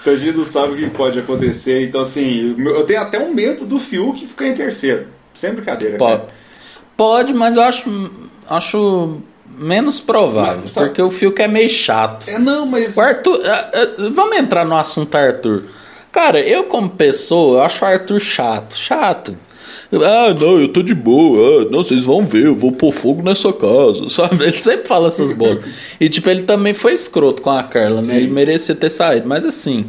[0.00, 1.84] então a gente não sabe o que pode acontecer.
[1.84, 5.08] Então, assim, eu tenho até um medo do Fiuk ficar em terceiro.
[5.34, 5.98] Sem brincadeira.
[5.98, 6.32] Pode, cara.
[6.96, 8.10] pode mas eu acho,
[8.48, 9.20] acho
[9.58, 10.62] menos provável.
[10.62, 12.28] Mas, porque o Fiuk é meio chato.
[12.28, 12.96] É, não, mas.
[12.96, 13.38] O Arthur.
[13.38, 15.64] Uh, uh, vamos entrar no assunto Arthur.
[16.12, 18.76] Cara, eu como pessoa, eu acho o Arthur chato.
[18.76, 19.34] Chato.
[19.90, 21.62] Ah, não, eu tô de boa.
[21.62, 24.44] Ah, não, vocês vão ver, eu vou pôr fogo nessa casa, sabe?
[24.44, 25.70] Ele sempre fala essas bostas.
[25.98, 28.16] e, tipo, ele também foi escroto com a Carla, né?
[28.16, 29.26] Ele merecia ter saído.
[29.26, 29.86] Mas, assim,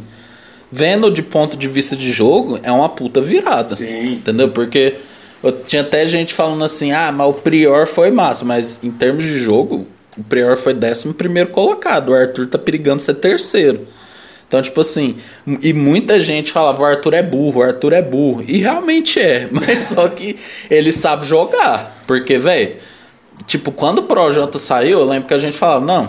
[0.72, 3.76] vendo de ponto de vista de jogo, é uma puta virada.
[3.76, 4.14] Sim.
[4.14, 4.48] Entendeu?
[4.48, 4.94] Porque
[5.42, 8.46] eu tinha até gente falando assim, ah, mas o Prior foi massa.
[8.46, 12.10] Mas, em termos de jogo, o Prior foi décimo primeiro colocado.
[12.10, 13.86] O Arthur tá perigando ser terceiro.
[14.46, 15.16] Então, tipo assim,
[15.62, 18.44] e muita gente falava, o Arthur é burro, o Arthur é burro.
[18.46, 20.36] E realmente é, mas só que
[20.70, 22.02] ele sabe jogar.
[22.06, 22.76] Porque, velho,
[23.46, 26.08] tipo, quando o Projota saiu, eu lembro que a gente falava, não,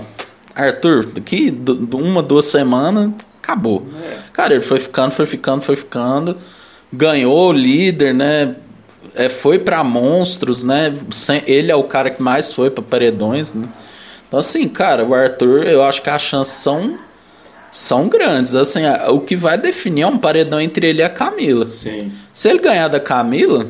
[0.53, 1.53] Arthur, daqui
[1.91, 3.85] uma, duas semanas, acabou.
[4.03, 4.17] É.
[4.31, 6.37] Cara, ele foi ficando, foi ficando, foi ficando.
[6.91, 8.55] Ganhou o líder, né?
[9.15, 10.93] É, foi para monstros, né?
[11.45, 13.67] Ele é o cara que mais foi para paredões, né?
[14.27, 16.97] Então, assim, cara, o Arthur, eu acho que as chances são
[17.75, 18.55] são grandes.
[18.55, 21.69] Assim, o que vai definir é um paredão entre ele e a Camila.
[21.69, 22.09] Sim.
[22.33, 23.67] Se ele ganhar da Camila,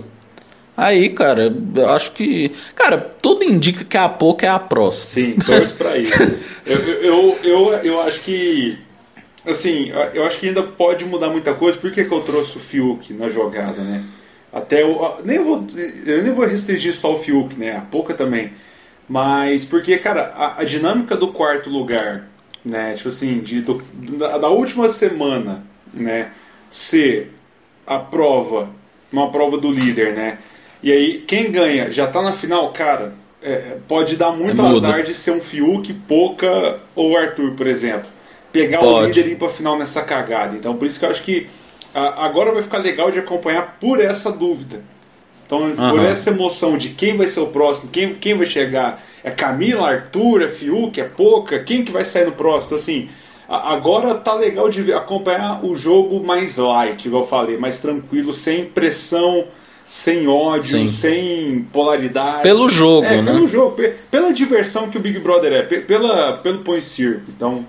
[0.77, 2.51] aí, cara, eu acho que.
[2.75, 5.09] Cara, tudo indica que a pouco é a próxima.
[5.09, 6.13] Sim, torce pra isso.
[6.67, 8.77] eu, eu, eu, eu acho que.
[9.43, 11.75] Assim, eu acho que ainda pode mudar muita coisa.
[11.75, 14.03] Por que, que eu trouxe o Fiuk na jogada, né?
[14.53, 15.67] Até eu, nem vou,
[16.05, 17.77] eu nem vou restringir só o Fiuk, né?
[17.77, 18.53] A pouca também.
[19.09, 22.27] Mas porque, cara, a, a dinâmica do quarto lugar
[22.65, 22.93] né?
[22.95, 26.31] Tipo assim, de, do, da, da, última semana, né?
[26.69, 27.31] Ser
[27.85, 28.69] a prova,
[29.11, 30.39] uma prova do líder, né?
[30.81, 35.03] E aí, quem ganha já tá na final, cara, é, pode dar muito é azar
[35.03, 38.09] de ser um Fiuk, Poca ou Arthur, por exemplo.
[38.51, 38.93] Pegar pode.
[38.93, 40.55] o líder e ir pra final nessa cagada.
[40.55, 41.47] Então, por isso que eu acho que
[41.93, 44.81] a, agora vai ficar legal de acompanhar por essa dúvida.
[45.45, 45.75] Então, uhum.
[45.75, 49.89] por essa emoção de quem vai ser o próximo, quem, quem vai chegar, é Camila,
[49.89, 52.65] Arthur, é Fiuk, é Poca, quem que vai sair no próximo?
[52.67, 53.09] Então, assim,
[53.49, 58.65] agora tá legal de acompanhar o jogo mais light, igual eu falei, mais tranquilo, sem
[58.65, 59.47] pressão,
[59.87, 60.87] sem ódio, Sim.
[60.87, 62.43] sem polaridade.
[62.43, 63.31] Pelo jogo, é, né?
[63.31, 63.75] Pelo jogo,
[64.11, 67.23] pela diversão que o Big Brother é, pela, pelo põe circo.
[67.27, 67.65] Então.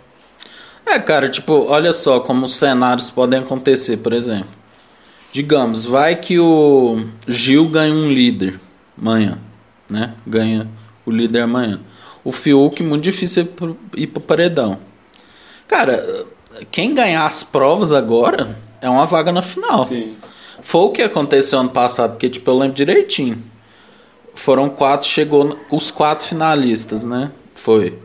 [0.85, 4.51] É, cara, tipo, olha só como os cenários podem acontecer, por exemplo.
[5.33, 8.61] Digamos, vai que o Gil ganha um líder
[9.01, 9.39] amanhã,
[9.89, 10.13] né?
[10.27, 10.69] Ganha
[11.07, 11.81] o líder amanhã.
[12.25, 13.49] O Fiuk, muito difícil
[13.97, 14.79] ir pro paredão.
[15.69, 16.27] Cara,
[16.71, 19.85] quem ganhar as provas agora é uma vaga na final.
[19.85, 20.17] Sim.
[20.61, 23.43] Foi o que aconteceu ano passado, porque, tipo, eu lembro direitinho.
[24.35, 27.31] Foram quatro, chegou os quatro finalistas, né?
[27.55, 27.99] Foi.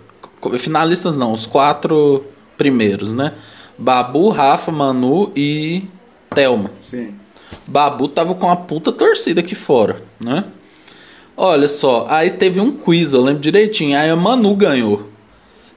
[0.59, 2.23] Finalistas não, os quatro
[2.57, 3.33] primeiros, né?
[3.77, 5.85] Babu, Rafa, Manu e
[6.29, 6.71] Thelma.
[6.79, 7.15] Sim.
[7.65, 10.45] Babu tava com a puta torcida aqui fora, né?
[11.35, 13.97] Olha só, aí teve um quiz, eu lembro direitinho.
[13.97, 15.09] Aí a Manu ganhou.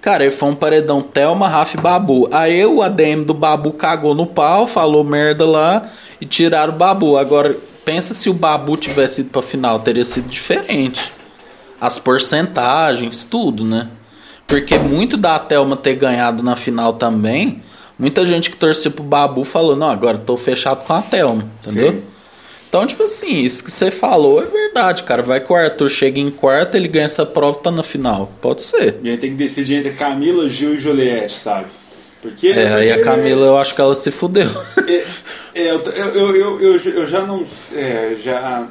[0.00, 2.28] Cara, aí foi um paredão Thelma, Rafa e Babu.
[2.30, 5.88] Aí o ADM do Babu cagou no pau, falou merda lá
[6.20, 7.16] e tiraram o Babu.
[7.16, 11.12] Agora, pensa se o Babu tivesse ido pra final, teria sido diferente.
[11.80, 13.88] As porcentagens, tudo, né?
[14.46, 17.62] Porque muito da Thelma ter ganhado na final também,
[17.98, 21.92] muita gente que torceu pro Babu falou, não, agora tô fechado com a Thelma, entendeu?
[21.92, 22.02] Sim.
[22.74, 25.22] Então, tipo assim, isso que você falou é verdade, cara.
[25.22, 28.32] Vai que o Arthur chega em quarto, ele ganha essa prova e tá na final.
[28.40, 28.96] Pode ser.
[29.00, 31.66] E aí tem que decidir entre Camila, Gil e Juliette, sabe?
[32.20, 34.50] Porque, é, aí a Camila, eu acho que ela se fudeu.
[34.88, 35.04] É,
[35.54, 37.46] é eu, eu, eu, eu, já não.
[37.72, 38.66] É, já.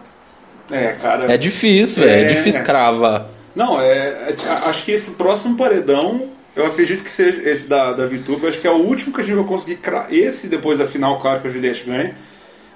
[0.69, 1.33] É, cara.
[1.33, 3.29] É difícil, é, é difícil cravar.
[3.55, 4.35] Não, é, é,
[4.65, 8.67] acho que esse próximo paredão, eu acredito que seja esse da, da VTube, acho que
[8.67, 10.13] é o último que a gente vai conseguir cravar.
[10.13, 12.13] Esse, depois da final, claro que a Juliette ganha.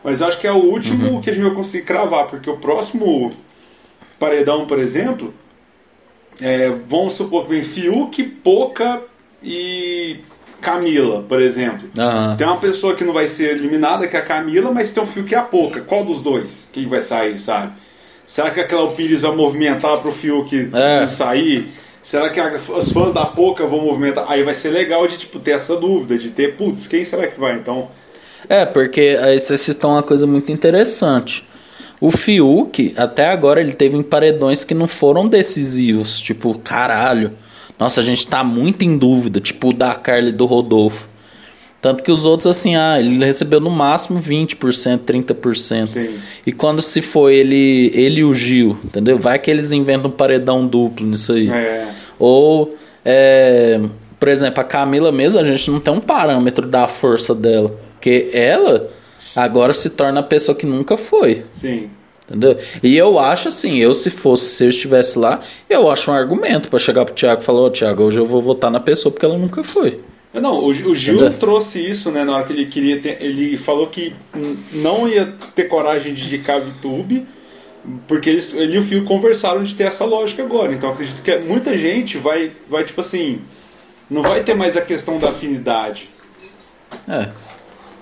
[0.03, 1.21] Mas acho que é o último uhum.
[1.21, 3.31] que a gente vai conseguir cravar, porque o próximo
[4.19, 5.33] paredão, por exemplo,
[6.41, 9.01] é, vamos supor que vem Fiuk, Poca
[9.43, 10.19] e
[10.61, 11.89] Camila, por exemplo.
[11.97, 12.35] Uhum.
[12.35, 15.07] Tem uma pessoa que não vai ser eliminada, que é a Camila, mas tem um
[15.07, 15.81] Fiuk e a Poca.
[15.81, 16.67] Qual dos dois?
[16.71, 17.73] Quem vai sair, sabe?
[18.25, 21.01] Será que aquela Pires vai movimentar pro Fiuk é.
[21.01, 21.71] não sair?
[22.03, 24.25] Será que a, os fãs da Poca vão movimentar?
[24.29, 27.39] Aí vai ser legal de tipo, ter essa dúvida, de ter, putz, quem será que
[27.39, 27.55] vai?
[27.55, 27.89] Então,
[28.47, 31.43] é, porque aí você citou uma coisa muito interessante.
[31.99, 36.21] O Fiuk, até agora, ele teve paredões que não foram decisivos.
[36.21, 37.31] Tipo, caralho.
[37.79, 39.39] Nossa, a gente tá muito em dúvida.
[39.39, 41.07] Tipo o da Carly e do Rodolfo.
[41.81, 45.87] Tanto que os outros, assim, ah, ele recebeu no máximo 20%, 30%.
[45.87, 46.09] Sim.
[46.45, 49.17] E quando se foi ele, ele e o Gil, entendeu?
[49.17, 51.49] Vai que eles inventam um paredão duplo nisso aí.
[51.49, 51.87] É.
[52.17, 53.79] Ou, é,
[54.19, 57.86] por exemplo, a Camila mesmo, a gente não tem um parâmetro da força dela.
[57.97, 58.89] Porque ela
[59.35, 61.45] agora se torna a pessoa que nunca foi.
[61.51, 61.89] Sim.
[62.25, 62.57] Entendeu?
[62.83, 66.69] E eu acho assim, eu se fosse, se eu estivesse lá, eu acho um argumento
[66.69, 69.11] para chegar pro Thiago e falar, ô oh, Thiago, hoje eu vou votar na pessoa
[69.11, 70.01] porque ela nunca foi.
[70.33, 71.39] É, não, o, o Gil Entendeu?
[71.39, 74.13] trouxe isso, né, na hora que ele queria ter, ele falou que
[74.73, 77.25] não ia ter coragem de indicar a VTube,
[78.05, 80.73] porque eles, ele e o Fio conversaram de ter essa lógica agora.
[80.73, 83.39] Então acredito que muita gente vai, vai tipo assim,
[84.09, 86.09] não vai ter mais a questão da afinidade.
[87.07, 87.29] É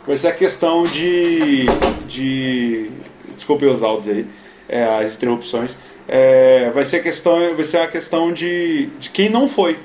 [0.05, 1.65] vai ser a questão de.
[2.07, 2.89] de
[3.35, 4.27] desculpe os áudios aí,
[4.69, 5.71] é, as interrupções.
[6.07, 9.77] É, vai ser a questão, vai ser a questão de, de quem não foi.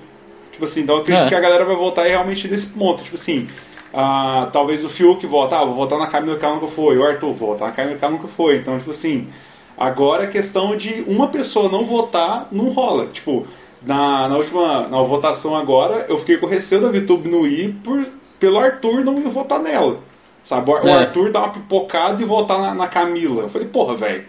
[0.53, 1.29] Tipo assim, então eu acredito é.
[1.29, 3.03] que a galera vai voltar realmente nesse ponto.
[3.03, 3.49] Tipo assim,
[3.93, 7.05] ah, talvez o Fiuk volta, ah, vou votar na Camila que ela nunca foi, o
[7.05, 8.57] Arthur, vou votar na Camila que ela nunca foi.
[8.57, 9.29] Então, tipo assim,
[9.77, 13.07] agora a questão de uma pessoa não votar não rola.
[13.07, 13.47] Tipo,
[13.83, 18.07] na, na última na votação agora, eu fiquei com receio da VTube não ir por,
[18.39, 20.10] pelo Arthur não ir votar nela.
[20.51, 20.69] Sabe?
[20.69, 20.93] O é.
[20.93, 23.43] Arthur dá uma pipocada e voltar na, na Camila.
[23.43, 24.25] Eu falei, porra, velho.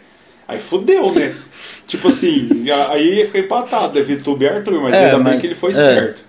[0.48, 1.36] Aí fudeu, né?
[1.88, 2.48] tipo assim,
[2.90, 5.56] aí ia ficar empatado, é Vitube e Arthur, mas é, ainda mas, bem que ele
[5.56, 5.74] foi é.
[5.74, 6.22] certo.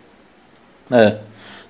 [0.90, 1.16] É.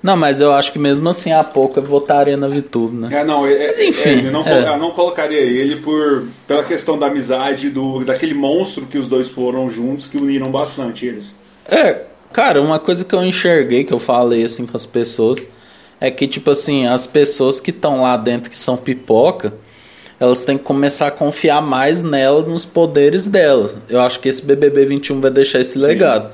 [0.01, 3.09] Não, mas eu acho que mesmo assim a pouco eu votaria na Vitube, né?
[3.11, 4.11] É, não, é, mas, enfim.
[4.11, 4.69] É, eu, não, é.
[4.69, 9.29] eu não colocaria ele por, pela questão da amizade, do, daquele monstro que os dois
[9.29, 11.35] foram juntos, que uniram bastante eles.
[11.67, 15.45] É, cara, uma coisa que eu enxerguei, que eu falei assim com as pessoas
[16.03, 19.55] é que, tipo assim, as pessoas que estão lá dentro, que são pipoca,
[20.19, 23.71] elas têm que começar a confiar mais nela, nos poderes dela.
[23.89, 25.87] Eu acho que esse BBB 21 vai deixar esse Sim.
[25.87, 26.29] legado.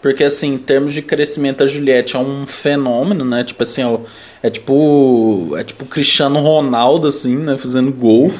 [0.00, 3.44] Porque, assim, em termos de crescimento, a Juliette é um fenômeno, né?
[3.44, 4.00] Tipo assim, ó,
[4.42, 5.54] é tipo.
[5.56, 7.56] É tipo Cristiano Ronaldo, assim, né?
[7.56, 8.32] Fazendo gol.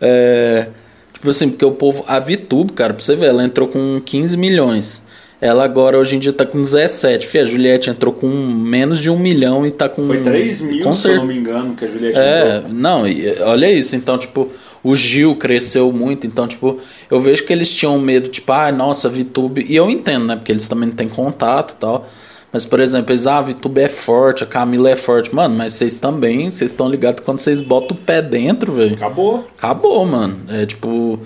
[0.00, 0.68] É,
[1.12, 2.04] tipo assim, porque o povo.
[2.06, 5.02] A VTube, cara, pra você ver, ela entrou com 15 milhões.
[5.40, 7.26] Ela agora hoje em dia tá com 17.
[7.26, 10.06] Fih, a Juliette entrou com menos de um milhão e tá com.
[10.06, 12.72] Foi 3 mil, com se eu não me engano, que a Juliette é, entrou.
[12.74, 13.04] Não,
[13.46, 13.96] olha isso.
[13.96, 14.50] Então, tipo,
[14.84, 16.26] o Gil cresceu muito.
[16.26, 16.78] Então, tipo,
[17.10, 19.64] eu vejo que eles tinham medo, tipo, ah, nossa, VTube.
[19.66, 20.36] E eu entendo, né?
[20.36, 22.06] Porque eles também não têm contato e tal.
[22.52, 25.34] Mas, por exemplo, eles, ah, a VTube é forte, a Camila é forte.
[25.34, 28.94] Mano, mas vocês também, vocês estão ligados quando vocês botam o pé dentro, velho.
[28.94, 29.48] Acabou.
[29.56, 30.40] Acabou, mano.
[30.48, 31.18] É tipo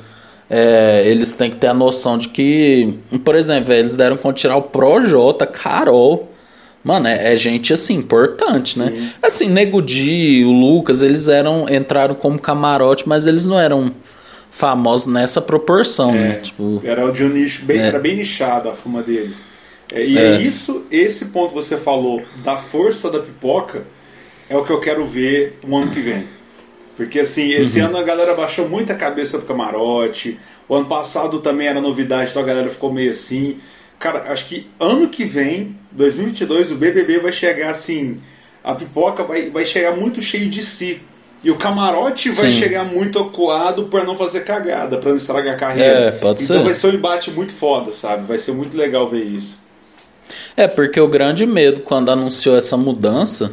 [0.57, 4.57] é, eles têm que ter a noção de que, por exemplo, eles deram com tirar
[4.57, 6.31] o Projota, Carol,
[6.85, 8.93] Mano, é, é, gente assim, importante, né?
[8.95, 9.11] Sim.
[9.23, 11.67] Assim, Nego Di, o Lucas, eles eram.
[11.67, 13.91] entraram como camarote, mas eles não eram
[14.51, 16.19] famosos nessa proporção, né?
[16.19, 16.35] é, né?
[16.37, 17.87] Tipo, era de um nicho bem, é.
[17.87, 19.47] era bem nichado a fuma deles.
[19.91, 20.35] É, e é.
[20.35, 23.85] é isso, esse ponto que você falou da força da pipoca
[24.49, 26.27] é o que eu quero ver o ano que vem.
[26.97, 27.87] Porque assim, esse uhum.
[27.87, 30.39] ano a galera baixou muita cabeça pro camarote.
[30.69, 33.59] O ano passado também era novidade, então a galera ficou meio assim.
[33.99, 38.21] Cara, acho que ano que vem, 2022, o BBB vai chegar assim.
[38.63, 41.01] A pipoca vai, vai chegar muito cheio de si.
[41.43, 42.59] E o camarote vai Sim.
[42.59, 46.01] chegar muito acuado para não fazer cagada, para não estragar a carreira.
[46.01, 46.65] É, pode então ser.
[46.65, 48.25] vai ser um embate muito foda, sabe?
[48.25, 49.61] Vai ser muito legal ver isso.
[50.57, 53.53] É, porque o grande medo quando anunciou essa mudança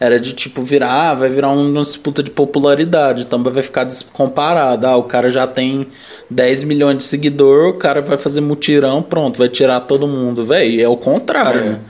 [0.00, 4.86] era de tipo virar, ah, vai virar uma disputa de popularidade, então vai ficar descomparado.
[4.86, 5.86] Ah, o cara já tem
[6.30, 10.80] 10 milhões de seguidor, o cara vai fazer mutirão, pronto, vai tirar todo mundo, velho.
[10.80, 11.64] É o contrário, é.
[11.64, 11.80] né?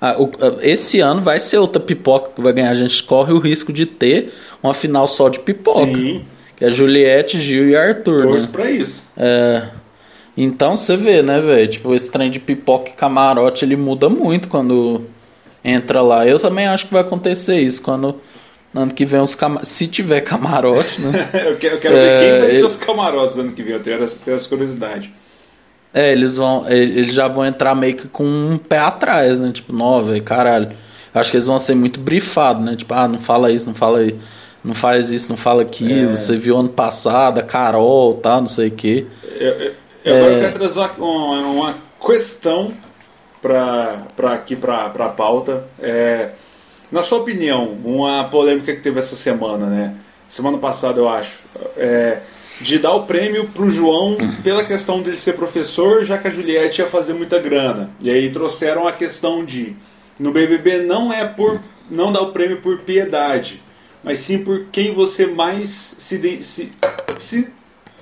[0.00, 0.30] Ah, o,
[0.62, 2.70] esse ano vai ser outra pipoca que vai ganhar.
[2.70, 5.92] A gente corre o risco de ter uma final só de pipoca.
[5.92, 6.24] Sim.
[6.56, 8.22] Que é Juliette, Gil e Arthur.
[8.22, 8.52] Torço né?
[8.52, 9.02] pra isso.
[9.14, 9.68] É.
[10.34, 11.68] Então você vê, né, velho?
[11.68, 15.02] Tipo, esse trem de pipoca e camarote ele muda muito quando
[15.64, 16.26] entra lá.
[16.26, 18.20] Eu também acho que vai acontecer isso quando
[18.74, 21.28] ano que vem os se tiver camarote, né?
[21.46, 22.52] eu quero, eu quero é, ver quem vai ele...
[22.52, 23.74] ser os camarotes ano que vem.
[23.74, 25.12] Eu tenho tenho essa curiosidade.
[25.92, 29.50] É, eles vão, eles já vão entrar meio que com um pé atrás, né?
[29.52, 30.70] Tipo, não, velho, caralho.
[31.12, 32.76] Acho que eles vão ser muito brifados, né?
[32.76, 34.14] Tipo, ah, não fala isso, não fala aí.
[34.62, 36.10] Não faz isso, não fala aquilo.
[36.10, 36.16] É.
[36.16, 39.06] Você viu ano passado, a Carol, tá, não sei o quê.
[39.36, 39.72] Eu, eu,
[40.04, 40.40] eu agora é...
[40.40, 42.72] quero trazer uma, uma questão
[43.40, 45.64] para aqui para a pauta.
[45.78, 46.30] É,
[46.90, 49.96] na sua opinião, uma polêmica que teve essa semana, né?
[50.28, 51.40] Semana passada, eu acho.
[51.76, 52.20] É,
[52.60, 56.30] de dar o prêmio para o João pela questão dele ser professor, já que a
[56.30, 57.90] Juliette ia fazer muita grana.
[58.00, 59.74] E aí trouxeram a questão de
[60.18, 63.62] no BBB não é por não dar o prêmio por piedade,
[64.04, 66.70] mas sim por quem você mais se, se,
[67.18, 67.48] se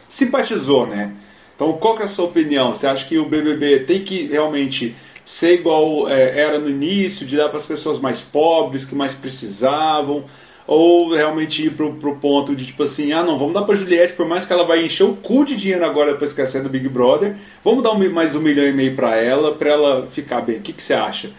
[0.08, 1.12] simpatizou, né?
[1.54, 2.74] Então, qual é a sua opinião?
[2.74, 4.94] Você acha que o BBB tem que realmente
[5.28, 9.12] ser igual é, era no início, de dar para as pessoas mais pobres, que mais
[9.12, 10.24] precisavam,
[10.66, 14.14] ou realmente ir pro, pro ponto de tipo assim, ah não, vamos dar para Juliette,
[14.14, 16.70] por mais que ela vai encher o cu de dinheiro agora depois que sair do
[16.70, 20.40] Big Brother, vamos dar um, mais um milhão e meio para ela, para ela ficar
[20.40, 20.56] bem.
[20.56, 21.30] O que, que você acha?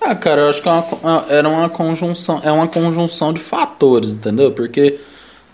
[0.00, 4.14] Ah, cara, eu acho que é uma, era uma conjunção, é uma conjunção de fatores,
[4.14, 4.52] entendeu?
[4.52, 4.98] Porque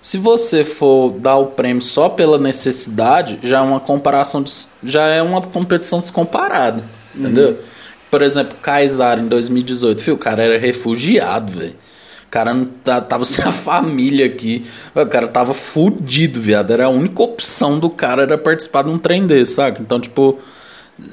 [0.04, 5.06] se você for dar o prêmio só pela necessidade, já é uma comparação, de, já
[5.06, 7.52] é uma competição descomparada, entendeu?
[7.52, 7.56] Uhum.
[8.10, 11.74] Por exemplo, Kaysar em 2018, filho, o cara era refugiado, velho.
[12.26, 12.66] O cara não
[13.00, 14.62] tava sem a família aqui.
[14.94, 16.70] O cara tava fudido, viado.
[16.70, 19.80] Era a única opção do cara era participar de um trem desse, saca?
[19.80, 20.38] Então, tipo,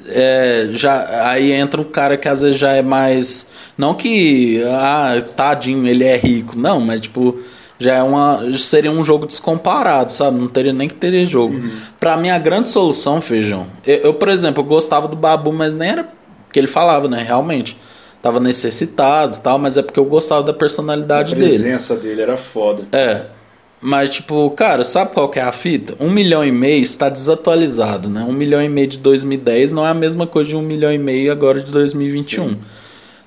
[0.08, 3.46] é, já aí entra um cara que às vezes já é mais
[3.78, 7.40] não que ah, tadinho, ele é rico, não, mas tipo
[7.82, 10.38] já é uma seria um jogo descomparado, sabe?
[10.38, 11.54] Não teria nem que ter jogo.
[11.54, 11.70] Uhum.
[11.98, 13.66] Para mim a grande solução, feijão.
[13.86, 16.08] Eu, eu, por exemplo, eu gostava do Babu, mas nem era
[16.52, 17.24] que ele falava, né?
[17.26, 17.76] Realmente
[18.20, 21.46] tava necessitado, tal, mas é porque eu gostava da personalidade dele.
[21.46, 22.08] A presença dele.
[22.08, 22.86] dele era foda.
[22.92, 23.26] É.
[23.80, 25.96] Mas, tipo, cara, sabe qual que é a fita?
[25.98, 28.22] Um milhão e meio está desatualizado, né?
[28.22, 30.98] Um milhão e meio de 2010 não é a mesma coisa de um milhão e
[30.98, 32.50] meio agora de 2021.
[32.50, 32.58] Sim.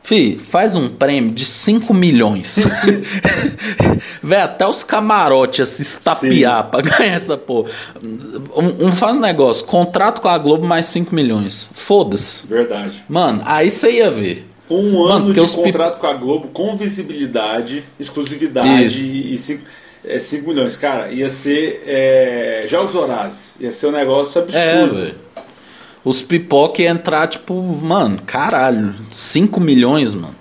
[0.06, 2.63] Fih, faz um prêmio de 5 milhões.
[4.22, 6.70] Vê até os camarotes a se estapear Sim.
[6.70, 7.72] pra ganhar essa porra.
[8.56, 11.68] Um, um, faz um negócio, contrato com a Globo mais 5 milhões.
[11.74, 12.46] Foda-se.
[12.46, 13.04] Verdade.
[13.10, 14.48] Mano, aí você ia ver.
[14.70, 19.58] Um ano de contrato com a Globo com visibilidade, exclusividade Isso.
[20.06, 20.77] e 5 é, milhões.
[20.77, 23.54] Cara, ia ser é, Jogos Horazes.
[23.60, 25.00] Ia ser um negócio absurdo.
[25.00, 25.13] É,
[26.06, 30.35] os pipoca ia entrar, tipo, mano, caralho, 5 milhões, mano.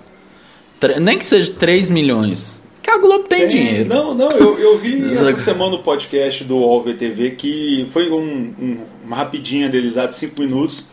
[1.01, 2.61] Nem que seja 3 milhões.
[2.83, 3.89] Que a Globo tem, tem dinheiro.
[3.89, 8.85] Não, não, eu, eu vi essa semana no podcast do OVTV que foi um, um,
[9.03, 10.85] uma rapidinha deles lá de 5 minutos,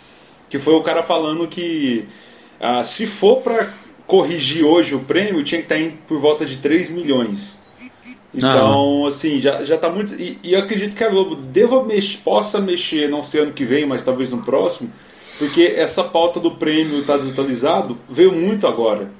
[0.48, 2.06] que foi o cara falando que
[2.58, 3.68] ah, se for para
[4.06, 7.60] corrigir hoje o prêmio, tinha que estar tá indo por volta de 3 milhões.
[8.34, 9.08] Então, ah.
[9.08, 10.14] assim, já, já tá muito.
[10.14, 13.64] E, e, eu acredito que a Globo deva mex, possa mexer, não sei ano que
[13.64, 14.90] vem, mas talvez no próximo,
[15.38, 19.10] porque essa pauta do prêmio tá desatualizado veio muito agora.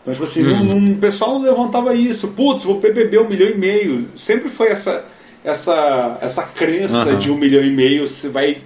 [0.00, 0.64] Então, tipo assim, hum.
[0.64, 2.28] não, não, o pessoal não levantava isso.
[2.28, 4.08] Putz, vou PBB um milhão e meio.
[4.14, 5.04] Sempre foi essa,
[5.44, 7.18] essa, essa crença uhum.
[7.18, 8.62] de um milhão e meio, você vai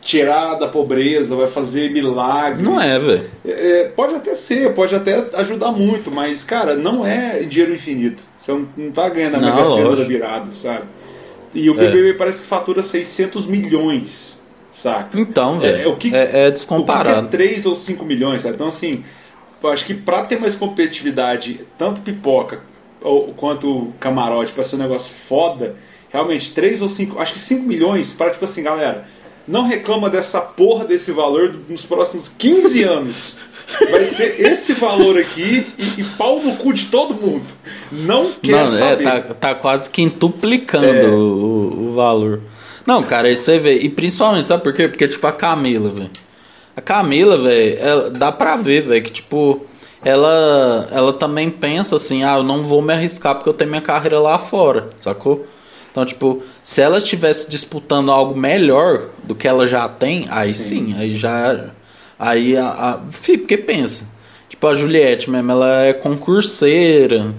[0.00, 2.62] tirar da pobreza, vai fazer milagres.
[2.62, 3.30] Não é, velho.
[3.44, 8.22] É, pode até ser, pode até ajudar muito, mas, cara, não é dinheiro infinito.
[8.44, 10.84] Você não, tá ganhando a não, mega cena da virada, sabe?
[11.54, 12.12] E o BBB é.
[12.12, 14.38] parece que fatura 600 milhões,
[14.70, 15.18] saca?
[15.18, 15.76] Então, velho.
[15.76, 17.26] É, é, o que, é, é descomparado.
[17.26, 18.56] O que é 3 ou 5 milhões, sabe?
[18.56, 19.02] Então, assim,
[19.62, 22.60] eu acho que para ter mais competitividade, tanto pipoca
[23.00, 25.76] ou, quanto camarote, para ser um negócio foda,
[26.10, 29.06] realmente 3 ou 5, acho que 5 milhões para tipo assim, galera,
[29.48, 33.38] não reclama dessa porra desse valor nos próximos 15 anos.
[33.90, 37.44] Vai ser esse valor aqui e, e pau no cu de todo mundo.
[37.90, 39.04] Não quero não, é, saber.
[39.04, 41.08] Tá, tá, quase quintuplicando é.
[41.08, 42.40] o, o, valor.
[42.86, 43.78] Não, cara, aí você vê.
[43.78, 44.88] E principalmente, sabe por quê?
[44.88, 46.10] Porque, tipo, a Camila, velho.
[46.76, 49.64] A Camila, velho, dá pra ver, velho, que, tipo,
[50.04, 53.82] ela, ela também pensa assim: ah, eu não vou me arriscar porque eu tenho minha
[53.82, 55.46] carreira lá fora, sacou?
[55.90, 60.88] Então, tipo, se ela estivesse disputando algo melhor do que ela já tem, aí sim,
[60.88, 61.70] sim aí já.
[62.18, 64.08] Aí, a, a, porque pensa,
[64.48, 67.34] tipo, a Juliette mesmo, ela é concurseira,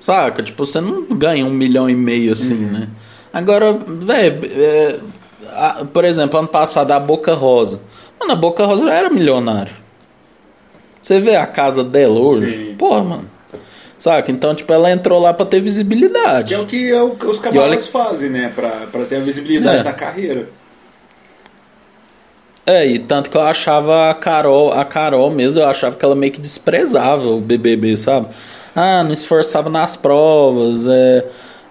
[0.00, 0.42] saca?
[0.42, 2.72] Tipo, você não ganha um milhão e meio assim, uhum.
[2.72, 2.88] né?
[3.32, 4.96] Agora, velho, é,
[5.92, 7.80] por exemplo, ano passado a Boca Rosa.
[8.18, 9.74] Mano, a Boca Rosa já era milionário.
[11.02, 12.68] Você vê a casa dela hoje?
[12.68, 12.74] Sim.
[12.76, 13.30] Porra, mano.
[13.98, 14.30] Saca?
[14.30, 16.48] Então, tipo, ela entrou lá pra ter visibilidade.
[16.48, 18.04] Que é o que é o, os camarotes olha...
[18.04, 18.52] fazem, né?
[18.54, 19.82] Pra, pra ter a visibilidade é.
[19.82, 20.48] da carreira.
[22.66, 26.14] É, e tanto que eu achava a Carol, a Carol mesmo, eu achava que ela
[26.14, 28.28] meio que desprezava o BBB, sabe?
[28.74, 31.24] Ah, não esforçava nas provas, é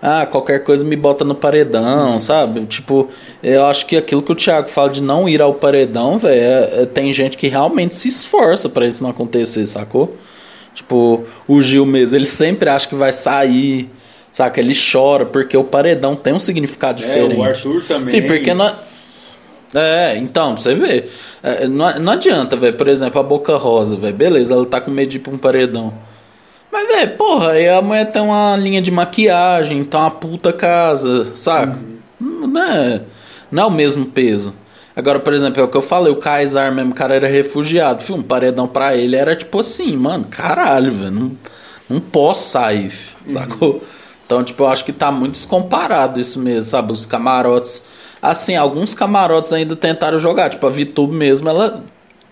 [0.06, 2.66] ah, qualquer coisa me bota no paredão, sabe?
[2.66, 3.08] Tipo,
[3.42, 6.82] eu acho que aquilo que o Thiago fala de não ir ao paredão, velho, é,
[6.82, 10.18] é, tem gente que realmente se esforça para isso não acontecer, sacou?
[10.76, 13.90] Tipo, o Gil mesmo, ele sempre acha que vai sair,
[14.30, 14.60] saca?
[14.60, 17.36] Ele chora porque o paredão tem um significado diferente.
[17.36, 18.20] É, o Arthur também.
[18.20, 18.76] Sim, porque não.
[19.74, 21.10] É, então, você vê.
[21.42, 22.78] É, não, não adianta, velho.
[22.78, 24.16] Por exemplo, a Boca Rosa, velho.
[24.16, 25.94] Beleza, ela tá com medo de ir pra um paredão.
[26.72, 31.36] Mas, velho, porra, aí a mulher tem uma linha de maquiagem, tá uma puta casa,
[31.36, 31.80] saca?
[32.20, 32.48] Uhum.
[32.48, 33.02] Não, é,
[33.52, 34.56] não é o mesmo peso.
[34.96, 38.04] Agora, por exemplo, é o que eu falei, o Kaysar mesmo, o cara era refugiado.
[38.04, 41.32] Fui um paredão pra ele era tipo assim, mano, caralho, velho, não,
[41.90, 42.92] não posso sair,
[43.24, 43.30] uhum.
[43.30, 43.82] sacou?
[44.26, 46.92] Então, tipo, eu acho que tá muito descomparado isso mesmo, sabe?
[46.92, 47.84] Os camarotes.
[48.24, 51.84] Assim, alguns camarotes ainda tentaram jogar, tipo, a VTube mesmo, ela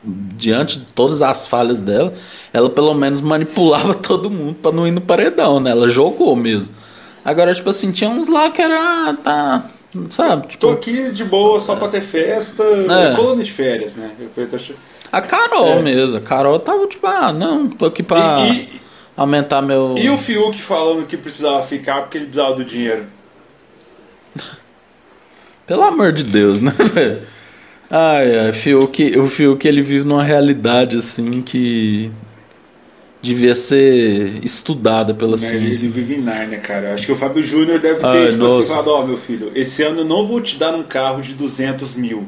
[0.04, 2.14] diante de todas as falhas dela,
[2.54, 5.72] ela pelo menos manipulava todo mundo para não ir no paredão, né?
[5.72, 6.74] Ela jogou mesmo.
[7.26, 8.80] Agora, tipo assim, tinha uns lá que era.
[8.80, 9.66] Ah, tá.
[10.10, 10.48] Sabe?
[10.48, 12.64] Tipo, Tô aqui de boa só pra ter festa.
[12.64, 13.14] É.
[13.14, 14.12] Colônia de férias, né?
[15.12, 15.82] A Carol é.
[15.82, 16.18] mesmo.
[16.18, 18.82] A Carol tava tipo, ah, não, tô aqui pra e, e,
[19.18, 19.96] aumentar meu.
[19.98, 23.08] E o Fiuk falando que precisava ficar porque ele precisava do dinheiro.
[25.72, 27.20] Pelo amor de Deus, né, velho?
[27.90, 32.12] Ai, ai, Fiuk, o Fiuk ele vive numa realidade assim que
[33.22, 35.86] devia ser estudada pela ciência.
[35.86, 36.94] Ele vive em Nárnia, cara.
[36.94, 39.50] Acho que o Fábio Júnior deve ter Ai, tipo assim, falado, ó, oh, meu filho,
[39.56, 42.28] esse ano eu não vou te dar um carro de 200 mil,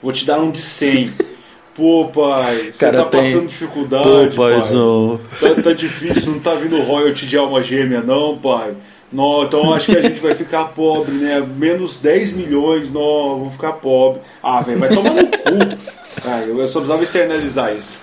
[0.00, 1.10] vou te dar um de 100.
[1.74, 3.20] Pô, pai, você tá tem...
[3.20, 5.20] passando dificuldade, Pô, paizão.
[5.40, 5.54] pai.
[5.56, 8.76] Tá, tá difícil, não tá vindo royalty de alma gêmea, não, pai.
[9.12, 11.40] Não, então acho que a gente vai ficar pobre, né?
[11.40, 14.20] Menos 10 milhões, não, vamos ficar pobre.
[14.42, 15.78] Ah, velho, vai tomar no cu.
[16.24, 18.00] Ah, eu só precisava externalizar isso.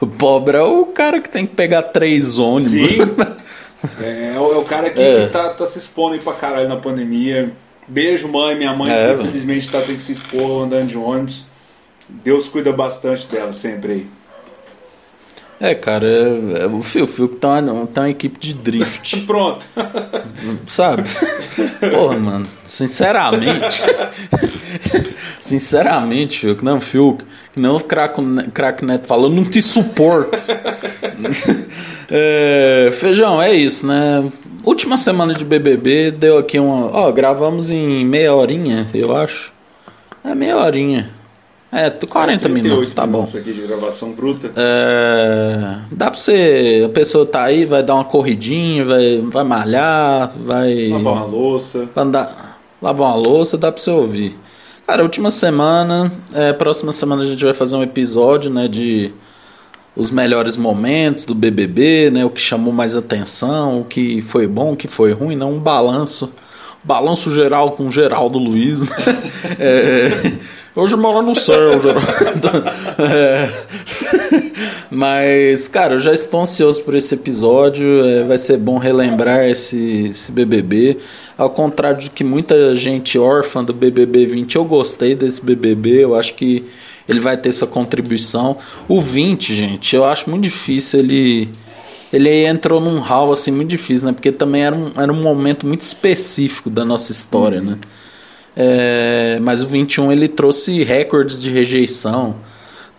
[0.00, 2.90] O pobre é o cara que tem que pegar três ônibus.
[2.90, 2.98] Sim.
[4.00, 5.26] É, é, o, cara que, é.
[5.26, 7.52] que tá, tá, se expondo aí pra caralho na pandemia.
[7.86, 11.44] Beijo, mãe, minha mãe, é, infelizmente tá tendo que se expor andando de ônibus.
[12.08, 14.06] Deus cuida bastante dela sempre aí.
[15.64, 17.62] É, cara, é, é, o Fio, o Fio tá,
[17.94, 19.20] tá uma equipe de drift.
[19.24, 19.66] Pronto.
[20.66, 21.04] Sabe?
[21.90, 23.82] Porra, mano, sinceramente.
[25.40, 27.16] sinceramente, Fio, não, Fio,
[27.50, 30.36] que não o crack Neto falou, não te suporto.
[32.12, 34.30] é, feijão, é isso, né?
[34.66, 36.94] Última semana de BBB deu aqui uma.
[36.94, 39.50] Ó, gravamos em meia horinha, eu acho.
[40.22, 41.10] É meia horinha.
[41.74, 43.24] É, 40 minutos, tá bom.
[43.24, 44.52] aqui de gravação bruta.
[44.54, 46.84] É, dá pra você.
[46.86, 50.88] A pessoa tá aí, vai dar uma corridinha, vai, vai malhar, vai.
[50.90, 51.88] Lavar uma louça.
[51.92, 54.38] Vai andar, lavar uma louça, dá pra você ouvir.
[54.86, 56.12] Cara, última semana.
[56.32, 59.10] É, próxima semana a gente vai fazer um episódio, né, de
[59.96, 64.72] os melhores momentos do BBB, né, o que chamou mais atenção, o que foi bom,
[64.72, 66.32] o que foi ruim, não um balanço
[66.84, 68.82] balanço geral com Geraldo Luiz.
[68.82, 68.88] Né?
[69.58, 70.38] É,
[70.74, 71.70] hoje mora no céu.
[72.98, 73.50] É,
[74.90, 78.04] mas, cara, eu já estou ansioso por esse episódio.
[78.04, 80.98] É, vai ser bom relembrar esse, esse BBB.
[81.36, 86.04] Ao contrário de que muita gente órfã do BBB 20, eu gostei desse BBB.
[86.04, 86.64] Eu acho que
[87.08, 88.56] ele vai ter sua contribuição.
[88.88, 91.48] O 20, gente, eu acho muito difícil ele
[92.12, 94.12] ele entrou num hall assim muito difícil, né?
[94.12, 97.70] Porque também era um, era um momento muito específico da nossa história, uhum.
[97.72, 97.78] né?
[98.56, 102.36] É, mas o 21 ele trouxe recordes de rejeição,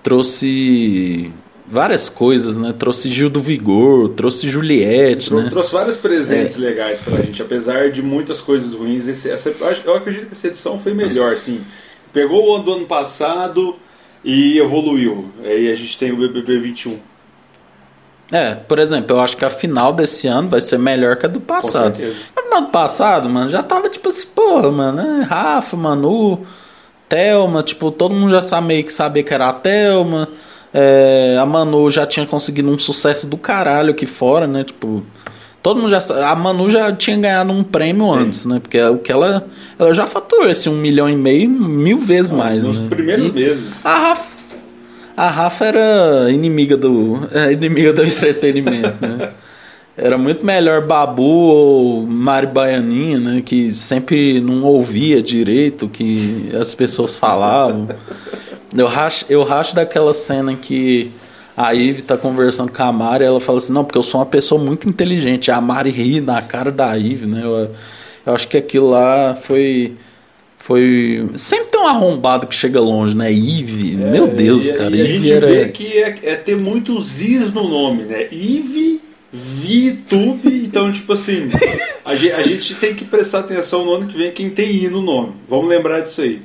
[0.03, 1.31] trouxe
[1.67, 2.73] várias coisas, né?
[2.77, 5.49] Trouxe Gil do Vigor, trouxe Juliette, Trou né?
[5.49, 6.59] Trouxe vários presentes é.
[6.59, 9.07] legais pra gente, apesar de muitas coisas ruins.
[9.07, 9.53] Esse, essa,
[9.83, 11.61] eu acredito que essa edição foi melhor, assim.
[12.13, 13.75] Pegou o ano do ano passado
[14.23, 15.29] e evoluiu.
[15.43, 16.99] Aí a gente tem o BBB 21.
[18.31, 21.29] É, por exemplo, eu acho que a final desse ano vai ser melhor que a
[21.29, 21.95] do passado.
[22.35, 25.27] A final do passado, mano, já tava tipo assim, porra, mano, né?
[25.29, 26.41] Rafa, Manu,
[27.07, 30.27] Thelma, tipo, todo mundo já sabe, meio que sabia que era a Thelma.
[30.73, 34.63] É, a Manu já tinha conseguido um sucesso do caralho aqui fora, né?
[34.63, 35.03] Tipo,
[35.61, 38.19] todo mundo já A Manu já tinha ganhado um prêmio Sim.
[38.19, 38.59] antes, né?
[38.59, 39.47] Porque o que ela.
[39.79, 42.65] Ela já faturou esse um milhão e meio mil vezes ah, mais.
[42.65, 42.89] Nos né?
[42.89, 43.85] primeiros e meses.
[43.85, 44.34] A Rafa,
[45.15, 47.27] a Rafa era inimiga do.
[47.31, 49.31] É, inimiga do entretenimento, né?
[49.97, 53.41] Era muito melhor Babu ou Mari Baianinha, né?
[53.45, 57.87] Que sempre não ouvia direito o que as pessoas falavam.
[58.75, 61.11] Eu racho, eu racho daquela cena que
[61.55, 64.25] a Ivy tá conversando com a Mari ela fala assim, não, porque eu sou uma
[64.25, 65.49] pessoa muito inteligente.
[65.49, 67.41] A Mari ri na cara da Ivy, né?
[67.41, 67.71] Eu,
[68.25, 69.95] eu acho que aquilo lá foi
[70.65, 71.29] foi.
[71.35, 73.31] Sempre tem um arrombado que chega longe, né?
[73.31, 74.95] Ivy, é, meu Deus, e, cara.
[74.95, 75.45] E a gente era...
[75.45, 78.27] vê que é, é, ter muitos is no nome, né?
[78.31, 78.99] Ivy,
[79.31, 81.49] VTube, então, tipo assim,
[82.03, 84.89] a gente, a gente tem que prestar atenção no ano que vem quem tem I
[84.89, 85.33] no nome.
[85.47, 86.41] Vamos lembrar disso aí.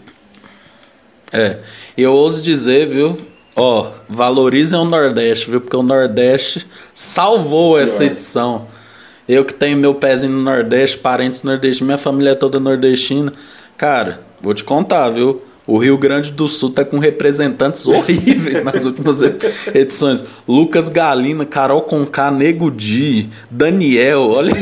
[1.32, 1.56] É,
[1.96, 3.16] eu ouso dizer, viu?
[3.56, 5.62] Ó, valorizem o Nordeste, viu?
[5.62, 8.66] Porque o Nordeste salvou essa edição.
[9.26, 13.32] Eu que tenho meu pezinho no Nordeste, parentes nordestinos, minha família é toda nordestina.
[13.80, 15.40] Cara, vou te contar, viu?
[15.66, 19.22] O Rio Grande do Sul tá com representantes horríveis nas últimas
[19.74, 20.22] edições.
[20.46, 24.32] Lucas Galina, Carol Conká, Nego Di, Daniel.
[24.32, 24.52] Olha,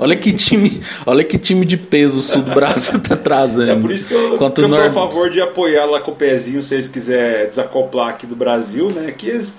[0.00, 3.70] olha que time, olha que time de peso o sul do Brasil tá trazendo.
[3.70, 6.16] É por isso que eu, que eu sou a favor de apoiar lá com o
[6.16, 9.12] pezinho, se eles quiserem desacoplar aqui do Brasil, né?
[9.12, 9.52] Que eles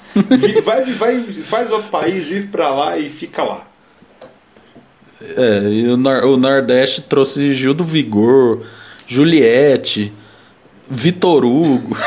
[0.66, 3.68] vai, vai, faz outro país, vive para lá e fica lá.
[5.22, 8.62] É, e o, Nor o Nordeste trouxe Gil do Vigor,
[9.08, 10.12] Juliette,
[10.90, 11.96] Vitor Hugo.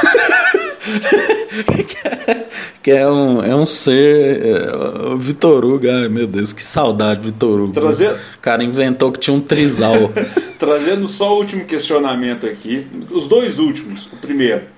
[2.83, 4.43] que é um, é um ser.
[4.43, 7.73] É, Vitor Hugo, ai meu Deus, que saudade, Vitor Hugo.
[7.73, 8.15] Trazendo...
[8.15, 9.95] O cara inventou que tinha um trisal.
[10.59, 12.87] Trazendo só o último questionamento aqui.
[13.11, 14.07] Os dois últimos.
[14.07, 14.78] O primeiro.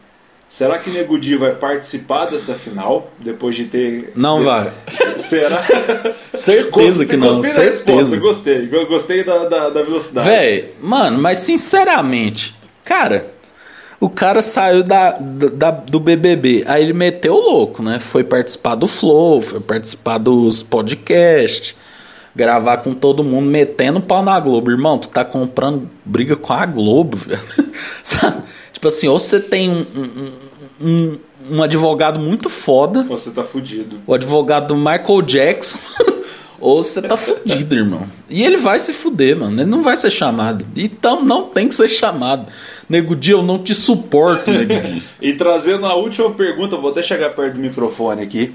[0.50, 4.12] Será que Nego Di vai participar dessa final depois de ter.
[4.16, 4.72] Não vai.
[5.16, 5.64] Será?
[6.34, 7.28] Certeza gostei, que não.
[7.28, 7.84] Gostei certeza.
[7.84, 8.66] da resposta, gostei.
[8.66, 10.28] Gostei da, da, da velocidade.
[10.28, 12.52] Véi, mano, mas sinceramente,
[12.84, 13.22] cara,
[14.00, 18.00] o cara saiu da, da, do BBB, aí ele meteu o louco, né?
[18.00, 21.76] Foi participar do Flow, foi participar dos podcasts,
[22.34, 24.70] gravar com todo mundo, metendo pau na Globo.
[24.70, 27.40] Irmão, tu tá comprando briga com a Globo, velho.
[28.02, 28.42] Sabe?
[28.72, 30.32] Tipo assim, ou você tem um, um,
[30.80, 31.18] um,
[31.50, 33.00] um advogado muito foda.
[33.00, 34.00] Ou você tá fudido.
[34.06, 35.78] O advogado do Michael Jackson.
[36.60, 38.06] ou você tá fudido, irmão.
[38.28, 39.60] E ele vai se fuder, mano.
[39.60, 40.64] Ele não vai ser chamado.
[40.76, 42.46] Então não tem que ser chamado.
[42.88, 45.02] Nego Dia, eu não te suporto, Nego Dia.
[45.20, 48.52] e trazendo a última pergunta, vou até chegar perto do microfone aqui.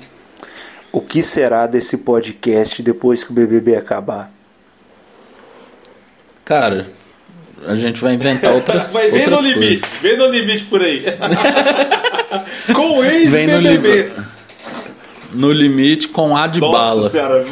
[0.96, 4.32] O que será desse podcast depois que o BBB acabar?
[6.46, 6.88] Cara,
[7.68, 10.00] a gente vai inventar outras, vai outras no limite, coisas.
[10.02, 11.04] vem no limite por aí.
[12.74, 14.38] com ex-BBBs.
[15.34, 17.02] No, no limite com a de Nossa bala.
[17.02, 17.44] Nossa senhora,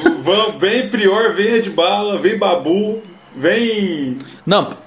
[0.57, 3.03] vem Prior, vem a de bala, vem Babu,
[3.35, 4.19] vem...
[4.45, 4.77] Não,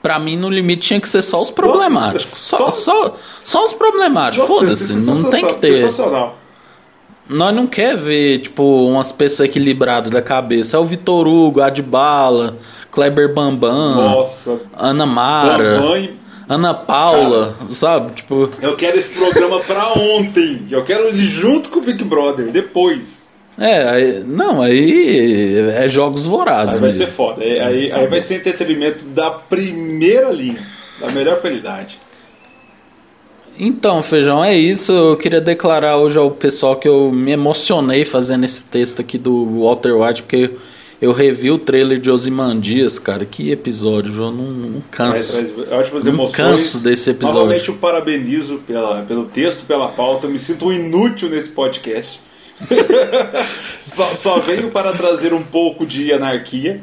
[0.00, 2.52] pra mim no limite tinha que ser só os problemáticos.
[2.52, 5.78] Nossa, só, só, só, só os problemáticos, foda-se, não tem que ter...
[5.78, 6.38] Sensacional.
[7.28, 10.76] Nós não quer ver, tipo, umas pessoas equilibradas da cabeça.
[10.76, 12.56] É o Vitor Hugo, Adbala,
[12.90, 16.18] Kleber Bambam, Nossa, Ana Mara, Bambam
[16.48, 18.12] Ana Paula, Cara, sabe?
[18.12, 18.50] Tipo.
[18.62, 20.66] Eu quero esse programa pra ontem.
[20.70, 23.28] Eu quero ele junto com o Big Brother, depois.
[23.58, 26.76] É, aí, não, aí é jogos vorazes.
[26.76, 27.06] Aí vai mesmo.
[27.06, 27.42] ser foda.
[27.42, 30.64] Aí, aí, aí vai ser entretenimento da primeira linha,
[31.00, 32.00] da melhor qualidade.
[33.58, 34.92] Então, Feijão, é isso.
[34.92, 39.62] Eu queria declarar hoje ao pessoal que eu me emocionei fazendo esse texto aqui do
[39.62, 40.52] Walter White, porque
[41.00, 43.24] eu revi o trailer de Osimandias, cara.
[43.24, 45.32] Que episódio, eu não, não canso.
[45.32, 46.36] Traz ótimas não emoções.
[46.36, 47.40] canso desse episódio.
[47.40, 50.26] Novamente, eu parabenizo pela, pelo texto, pela pauta.
[50.26, 52.20] Eu me sinto um inútil nesse podcast.
[53.80, 56.80] só, só veio para trazer um pouco de anarquia,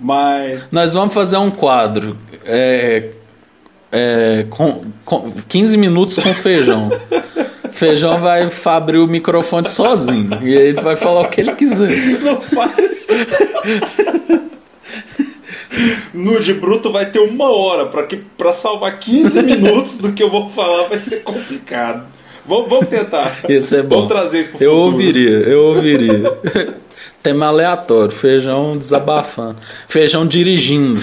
[0.00, 0.68] mas.
[0.72, 2.16] Nós vamos fazer um quadro.
[2.44, 3.10] É
[3.90, 6.90] é, com, com 15 minutos com feijão.
[7.72, 10.38] feijão vai abrir o microfone sozinho.
[10.42, 11.90] E ele vai falar o que ele quiser.
[12.20, 13.06] Não faz.
[16.12, 20.30] Nude Bruto vai ter uma hora para que para salvar 15 minutos do que eu
[20.30, 22.06] vou falar vai ser complicado.
[22.46, 23.40] Vamos, vamos tentar.
[23.48, 23.96] Esse é bom.
[23.96, 24.92] Vamos trazer isso pro Eu futuro.
[24.92, 26.38] ouviria, eu ouviria.
[27.22, 29.56] Tema aleatório, feijão desabafando.
[29.88, 31.00] Feijão dirigindo.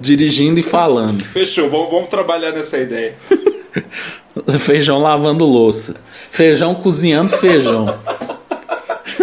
[0.00, 1.22] dirigindo e falando.
[1.22, 3.14] Fechou, vamos, vamos trabalhar nessa ideia.
[4.58, 5.94] Feijão lavando louça.
[6.30, 7.86] Feijão cozinhando feijão.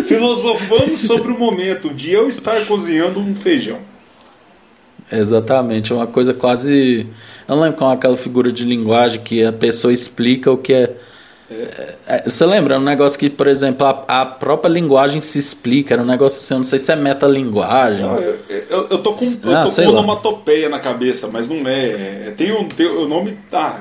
[0.08, 3.80] Filosofando sobre o momento de eu estar cozinhando um feijão.
[5.12, 7.06] Exatamente, é uma coisa quase.
[7.48, 10.74] Eu não lembro qual é aquela figura de linguagem que a pessoa explica o que
[10.74, 10.96] é.
[12.08, 12.76] É, Você lembra?
[12.76, 15.94] É um negócio que, por exemplo, a, a própria linguagem se explica.
[15.94, 18.06] Era um negócio assim, eu não sei se é metalinguagem.
[18.06, 18.40] Não, eu,
[18.70, 22.28] eu, eu tô com, eu Ah, tô sei com onomatopeia na cabeça, mas não é.
[22.28, 22.68] é, Tem um.
[22.68, 23.38] Tem, o nome.
[23.50, 23.80] Tá.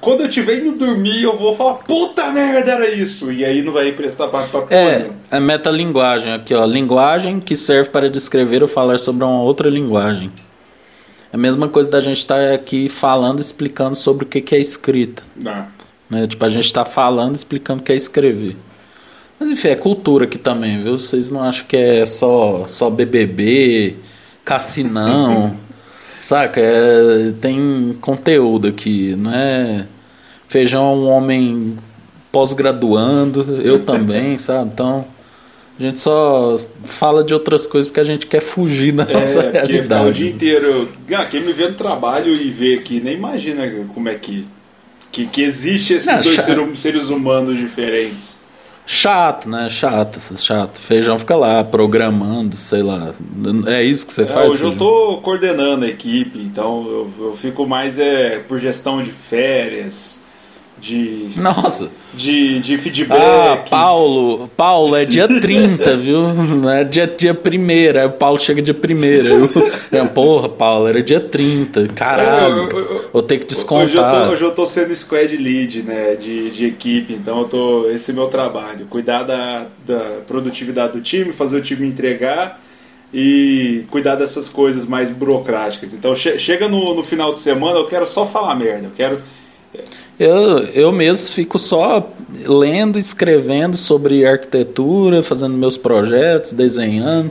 [0.00, 3.32] quando eu tiver indo dormir, eu vou falar, puta merda, era isso.
[3.32, 6.64] E aí não vai prestar pra, pra É, é metalinguagem aqui, ó.
[6.64, 10.30] Linguagem que serve para descrever ou falar sobre uma outra linguagem.
[11.32, 14.58] É a mesma coisa da gente estar aqui falando, explicando sobre o que que é
[14.58, 15.22] escrita.
[15.36, 15.66] Não.
[16.10, 16.26] Né?
[16.26, 18.56] Tipo, a gente está falando, explicando o que é escrever.
[19.38, 20.98] Mas enfim, é cultura aqui também, viu?
[20.98, 23.96] Vocês não acham que é só, só BBB,
[24.44, 25.56] cassinão,
[26.20, 26.60] saca?
[26.60, 29.86] É, tem conteúdo aqui, não é?
[30.48, 31.78] Feijão é um homem
[32.32, 34.70] pós-graduando, eu também, sabe?
[34.74, 35.06] Então,
[35.78, 39.46] a gente só fala de outras coisas porque a gente quer fugir da nossa É,
[39.46, 40.12] ficar o realidade.
[40.18, 40.88] dia inteiro.
[41.16, 44.46] Ah, quem me vê no trabalho e vê aqui, nem imagina como é que.
[45.12, 46.46] Que, que existe esses Não, dois chato.
[46.46, 48.38] ser- seres humanos diferentes.
[48.86, 49.68] Chato, né?
[49.68, 50.76] Chato, chato.
[50.78, 53.12] Feijão fica lá programando, sei lá.
[53.66, 54.52] É isso que você É, faz?
[54.52, 54.78] hoje eu Feijão?
[54.78, 60.19] tô coordenando a equipe, então eu, eu fico mais é, por gestão de férias,
[60.80, 61.90] de, Nossa.
[62.14, 63.20] de, de feedback.
[63.20, 66.22] Ah, Paulo, Paulo, é dia 30, viu?
[66.32, 69.50] Não é dia, dia 1 Aí o Paulo chega dia 1 eu,
[69.92, 71.88] eu, Porra, Paulo, era dia 30.
[71.88, 72.62] Caralho.
[72.62, 74.28] É, eu- eu- Vou ter que Hoje eu, tô, descontar.
[74.30, 78.14] hoje eu tô sendo squad lead, né, de, de equipe, então eu tô, esse é
[78.14, 82.60] meu trabalho, cuidar da, da produtividade do time, fazer o time entregar
[83.12, 85.92] e cuidar dessas coisas mais burocráticas.
[85.92, 89.20] Então che- chega no, no final de semana, eu quero só falar merda, eu quero
[90.18, 92.10] Eu, eu mesmo fico só
[92.46, 97.30] lendo, escrevendo sobre arquitetura, fazendo meus projetos, desenhando.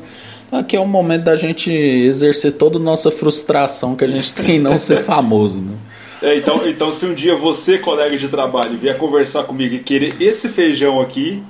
[0.52, 4.56] Aqui é o momento da gente exercer toda a nossa frustração que a gente tem
[4.56, 5.76] em não ser famoso, né?
[6.22, 10.16] É, então, então, se um dia você, colega de trabalho, vier conversar comigo e querer
[10.20, 11.42] esse feijão aqui,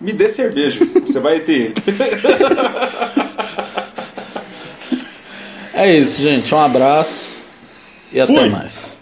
[0.00, 0.86] me dê cerveja.
[1.06, 1.72] Você vai ter.
[5.74, 6.54] É isso, gente.
[6.54, 7.40] Um abraço
[8.12, 8.48] e até Fui.
[8.50, 9.01] mais.